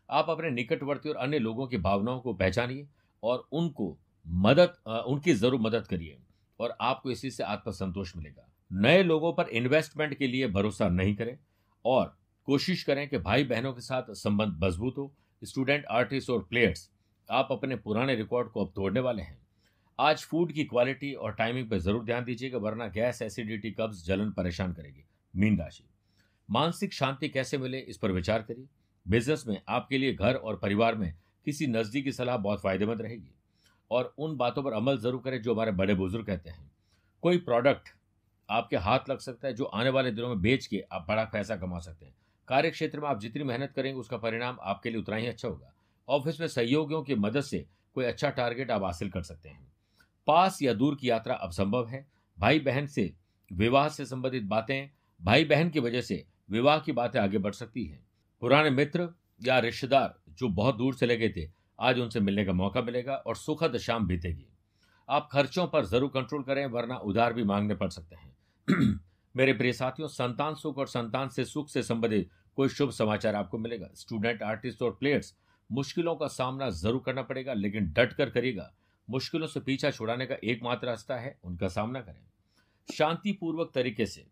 आप 0.10 0.30
अपने 0.30 0.50
निकटवर्ती 0.52 1.10
और 1.10 1.16
अन्य 1.18 1.40
लोगों 1.40 1.68
की 1.68 1.78
भावनाओं 1.80 2.20
को 2.20 2.34
पहचानिए 2.36 2.88
और 3.24 3.48
उनको 3.54 3.98
मदद 4.26 4.74
उनकी 5.08 5.34
ज़रूर 5.34 5.60
मदद 5.62 5.88
करिए 5.88 6.18
और 6.60 6.76
आपको 6.82 7.12
इसी 7.12 7.32
से 7.32 7.44
आत्मसंतोष 7.46 8.16
मिलेगा। 8.16 8.48
नए 8.72 9.04
लोगों 9.04 9.34
पर 9.34 9.50
इन्वेस्टमेंट 9.52 10.18
के 10.18 10.28
लिए 10.28 10.48
भरोसा 10.50 10.88
नहीं 10.90 11.16
करें 11.16 11.38
और 11.86 12.16
कोशिश 12.48 12.84
करें 12.84 13.08
कि 13.10 13.18
भाई 13.20 13.44
बहनों 13.46 13.74
के 13.74 13.82
साथ 13.82 14.14
संबंध 14.16 14.64
मज़बूत 14.64 14.98
हो। 14.98 15.12
स्टूडेंट 15.42 15.86
आर्टिस्ट 15.88 16.30
और 16.30 16.44
प्लेयर्स 16.50 16.90
आप 17.30 17.48
अपने 17.52 17.76
पुराने 17.78 18.16
रिकॉर्ड 18.16 18.50
को 18.50 18.66
अब 18.66 18.72
तोड़ने 18.76 19.00
वाले 19.00 19.22
हैं। 19.22 19.38
आज 20.00 20.24
फ़ूड 20.24 20.52
की 20.52 20.64
क्वालिटी 20.66 21.14
और 21.14 21.34
टाइमिंग 21.34 21.70
पर 21.70 21.78
ज़रूर 21.80 22.04
ध्यान 22.06 22.24
दीजिएगा, 22.24 22.58
वरना 22.58 22.88
गैस 22.88 23.22
एसिडिटी 23.22 23.72
कब्ज 23.72 24.06
जलन 24.06 24.32
परेशान 24.32 24.74
करेगी। 24.74 25.04
मीन 25.34 25.58
राशि 25.60 25.84
मानसिक 26.50 26.94
शांति 26.94 27.30
कैसे 27.30 27.58
मिले 27.58 27.80
इस 27.80 27.98
पर 27.98 28.12
विचार 28.12 28.42
करिए। 28.42 28.68
बिज़नेस 29.08 29.44
में, 29.48 29.62
आपके 29.70 29.98
लिए 29.98 30.14
घर 30.14 30.36
और 30.36 30.56
परिवार 30.56 30.96
में 30.96 31.14
किसी 31.46 31.68
नज़दीकी 31.68 32.12
सलाह 32.12 32.38
बहुत 32.38 32.62
फ़ायदेमंद 32.62 33.02
रहेगी। 33.02 33.32
और 33.92 34.14
उन 34.20 34.36
बातों 34.38 34.64
पर 34.64 34.74
अमल 34.74 34.98
ज़रूर 34.98 35.22
करें 35.22 35.42
जो 35.42 35.54
हमारे 35.54 35.72
बड़े 35.72 35.94
बुज़ुर्ग 35.96 36.26
कहते 36.26 36.50
हैं। 36.50 36.72
कोई 37.24 37.38
प्रोडक्ट 37.38 37.90
आपके 38.50 38.78
हाथ 38.78 39.10
लग 39.10 39.20
सकता 39.20 39.48
है 39.48 39.54
जो 39.54 39.64
आने 39.64 39.90
वाले 39.90 40.12
दिनों 40.12 40.30
में 40.30 40.42
बेच 40.42 40.66
के 40.68 40.84
आप 40.92 41.06
बड़ा 41.08 41.24
पैसा 41.24 41.56
कमा 41.56 41.80
सकते 41.80 42.06
हैं। 42.06 42.14
कार्य 42.48 42.70
क्षेत्र 42.70 43.00
में 43.00 43.08
आप 43.08 43.20
जितनी 43.20 43.44
मेहनत 43.44 43.72
करेंगे, 43.72 44.00
उसका 44.00 44.18
परिणाम 44.18 44.58
आपके 44.62 44.90
लिए 44.90 45.00
उतना 45.00 45.16
ही 45.16 45.28
अच्छा 45.28 45.48
होगा। 45.48 45.74
ऑफ़िस 46.08 46.40
में 46.40 46.48
सहयोगियों 46.48 47.02
की 47.04 47.16
मदद 47.16 47.42
से 47.42 47.66
कोई 47.96 48.06
अच्छा 48.06 48.30
टारगेट 48.30 48.72
आप 48.72 48.84
हासिल 48.84 49.10
कर 49.10 49.22
सकते 49.22 49.50
हैं। 49.50 49.68
पास 50.28 50.62
या 50.62 50.74
दूर 50.74 50.96
की 50.96 51.10
यात्रा 51.10 51.36
अब 51.36 51.52
संभव 51.52 51.88
है। 51.88 52.06
भाई 52.38 52.60
बहन 52.60 52.88
से 52.88 53.14
विवाह 53.52 53.90
से 53.90 54.06
संबंधित 54.06 54.44
बातें 54.44 54.90
भाई 55.22 55.46
बहन 55.46 55.70
की 55.70 55.80
वजह 55.80 56.02
से 56.02 56.26
विवाह 56.50 56.80
की 56.80 56.92
बातें 56.92 57.20
आगे 57.20 57.38
बढ़ 57.38 57.54
सकती 57.54 57.86
हैं। 57.86 58.07
पुराने 58.42 58.70
मित्र 58.70 59.10
या 59.44 59.60
रिश्तेदार 59.60 60.20
जो 60.30 60.50
बहुत 60.50 60.76
दूर 60.76 60.96
चले 60.96 61.18
गए 61.18 61.30
थे, 61.30 61.50
आज 61.80 62.00
उनसे 62.00 62.20
मिलने 62.20 62.46
का 62.46 62.54
मौका 62.54 62.82
मिलेगा 62.82 63.14
और 63.14 63.36
सुखद 63.36 63.78
शाम 63.78 64.08
बीतेगी। 64.08 64.48
आप 65.10 65.30
खर्चों 65.32 65.68
पर 65.68 65.86
ज़रूर 65.86 66.10
कंट्रोल 66.10 66.44
करें, 66.44 66.66
वरना 66.66 66.96
उधार 66.96 67.34
भी 67.34 67.44
मांगने 67.44 67.76
पड़ 67.76 67.90
सकते 67.90 68.16
हैं। 68.16 69.00
मेरे 69.38 69.54
प्रिय 69.54 69.74
साथियों, 69.74 70.08
संतान 70.08 70.56
सुख 70.56 70.78
और 70.78 70.88
संतान 70.88 71.30
से 71.30 71.46
सुख 71.46 71.70
से 71.70 71.84
संबंधित 71.84 72.30
कोई 72.56 72.70
शुभ 72.70 72.90
समाचार 72.90 73.36
आपको 73.36 73.58
मिलेगा। 73.58 73.88
स्टूडेंट 73.94 74.44
आर्टिस्ट 74.44 74.82
और 74.82 74.92
प्लेयर्स 74.92 75.36
मुश्किलों 75.72 76.16
का 76.16 76.28
सामना 76.28 76.70
ज़रूर 76.70 77.02
करना 77.06 77.22
पड़ेगा, 77.22 77.54
लेकिन 77.54 77.94
डट 77.94 78.14
कर 78.14 78.30
करिएगा। 78.30 78.74
मुश्किलों 79.10 79.48
से 79.48 79.60
पीछा 79.60 79.92
छुड़ाने 79.92 80.26
का 80.26 80.36
एकमात्र 80.44 80.88
रास्ता 80.88 81.16
है, 81.16 81.40
उनका 81.44 81.68
सामना 81.68 82.02
करें। 82.02 82.26
शांतिपूर्वक 82.94 83.72
तरीके 83.76 84.06
से 84.06 84.26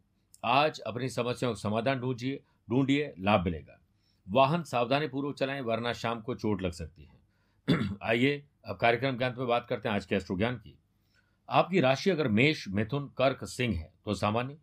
आज 0.43 0.79
अपनी 0.79 1.09
समस्याओं 1.09 1.53
का 1.53 1.59
समाधान 1.59 1.99
ढूंढिए 1.99 2.43
ढूंढिए, 2.69 3.13
लाभ 3.19 3.45
मिलेगा। 3.45 3.79
वाहन 4.29 4.63
सावधानी 4.63 5.07
पूर्वक 5.07 5.35
चलाएँ, 5.35 5.61
वरना 5.61 5.93
शाम 5.93 6.21
को 6.21 6.35
चोट 6.35 6.61
लग 6.61 6.71
सकती 6.71 7.03
है। 7.03 7.25
आइए, 8.03 8.45
अब 8.65 8.77
कार्यक्रम 8.77 9.17
के 9.17 9.25
अंत 9.25 9.37
में 9.37 9.47
बात 9.47 9.67
करते 9.69 9.89
हैं 9.89 9.95
आज 9.95 10.05
के 10.05 10.15
अष्टो 10.15 10.37
ज्ञान 10.37 10.55
की। 10.55 10.79
आपकी 11.49 11.79
राशि 11.79 12.09
अगर 12.09 12.27
मेष, 12.27 12.67
मिथुन, 12.67 13.11
कर्क, 13.17 13.39
सिंह 13.43 13.77
है 13.77 13.93
तो 14.05 14.13
सामान्य। 14.13 14.53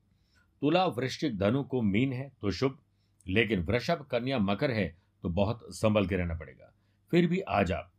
तुला, 0.61 0.87
वृश्चिक, 0.87 1.39
धनु 1.39 1.63
को 1.63 1.83
मीन 1.83 2.13
है 2.13 2.33
तो 2.41 2.51
शुभ। 2.51 2.79
लेकिन 3.29 3.61
वृषभ, 3.61 4.07
कन्या, 4.11 4.39
मकर 4.39 4.71
है 4.71 4.97
तो 5.23 5.29
बहुत 5.29 5.67
संभल 5.69 6.07
के 6.07 6.17
रहना 6.17 6.35
पड़ेगा। 6.35 6.75
फिर 7.11 7.27
भी 7.27 7.41
आज 7.41 7.73
आप। 7.73 7.93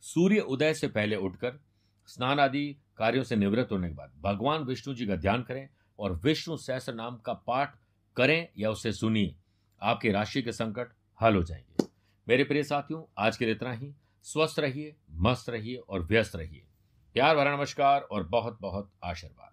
सूर्य 0.00 0.40
उदय 0.40 0.74
से 0.74 0.88
पहले 0.88 1.16
उठकर 1.16 1.60
स्नान 2.06 2.40
आदि 2.40 2.76
कार्यों 2.96 3.22
से 3.22 3.36
निवृत्त 3.36 3.72
होने 3.72 3.88
के 3.88 3.94
बाद 3.94 4.12
भगवान 4.20 4.62
विष्णु 4.62 4.94
जी 4.94 5.06
का 5.06 5.16
ध्यान 5.16 5.42
करें 5.42 5.68
और 5.98 6.12
विष्णु 6.12 6.56
सहस्र 6.56 6.94
नाम 6.94 7.16
का 7.16 7.32
पाठ 7.32 7.76
करें 8.16 8.48
या 8.58 8.70
उसे 8.70 8.92
सुनिए। 8.92 9.34
आपकी 9.82 10.10
राशि 10.10 10.42
के 10.42 10.52
संकट 10.52 10.88
हल 11.20 11.36
हो 11.36 11.42
जाएँगे। 11.42 11.86
मेरे 12.28 12.44
प्रिय 12.44 12.64
साथियों, 12.64 13.04
आज 13.18 13.36
के 13.36 13.44
लिए 13.44 13.54
इतना 13.54 13.72
ही। 13.72 13.94
स्वस्थ 14.22 14.58
रहिए, 14.58 14.96
मस्त 15.10 15.50
रहिए 15.50 15.76
और 15.76 16.02
व्यस्त 16.02 16.36
रहिए। 16.36 16.66
प्यार 17.14 17.36
भरा 17.36 17.56
नमस्कार 17.56 18.00
और 18.00 18.28
बहुत 18.28 18.58
बहुत 18.60 18.90
आशीर्वाद। 19.04 19.49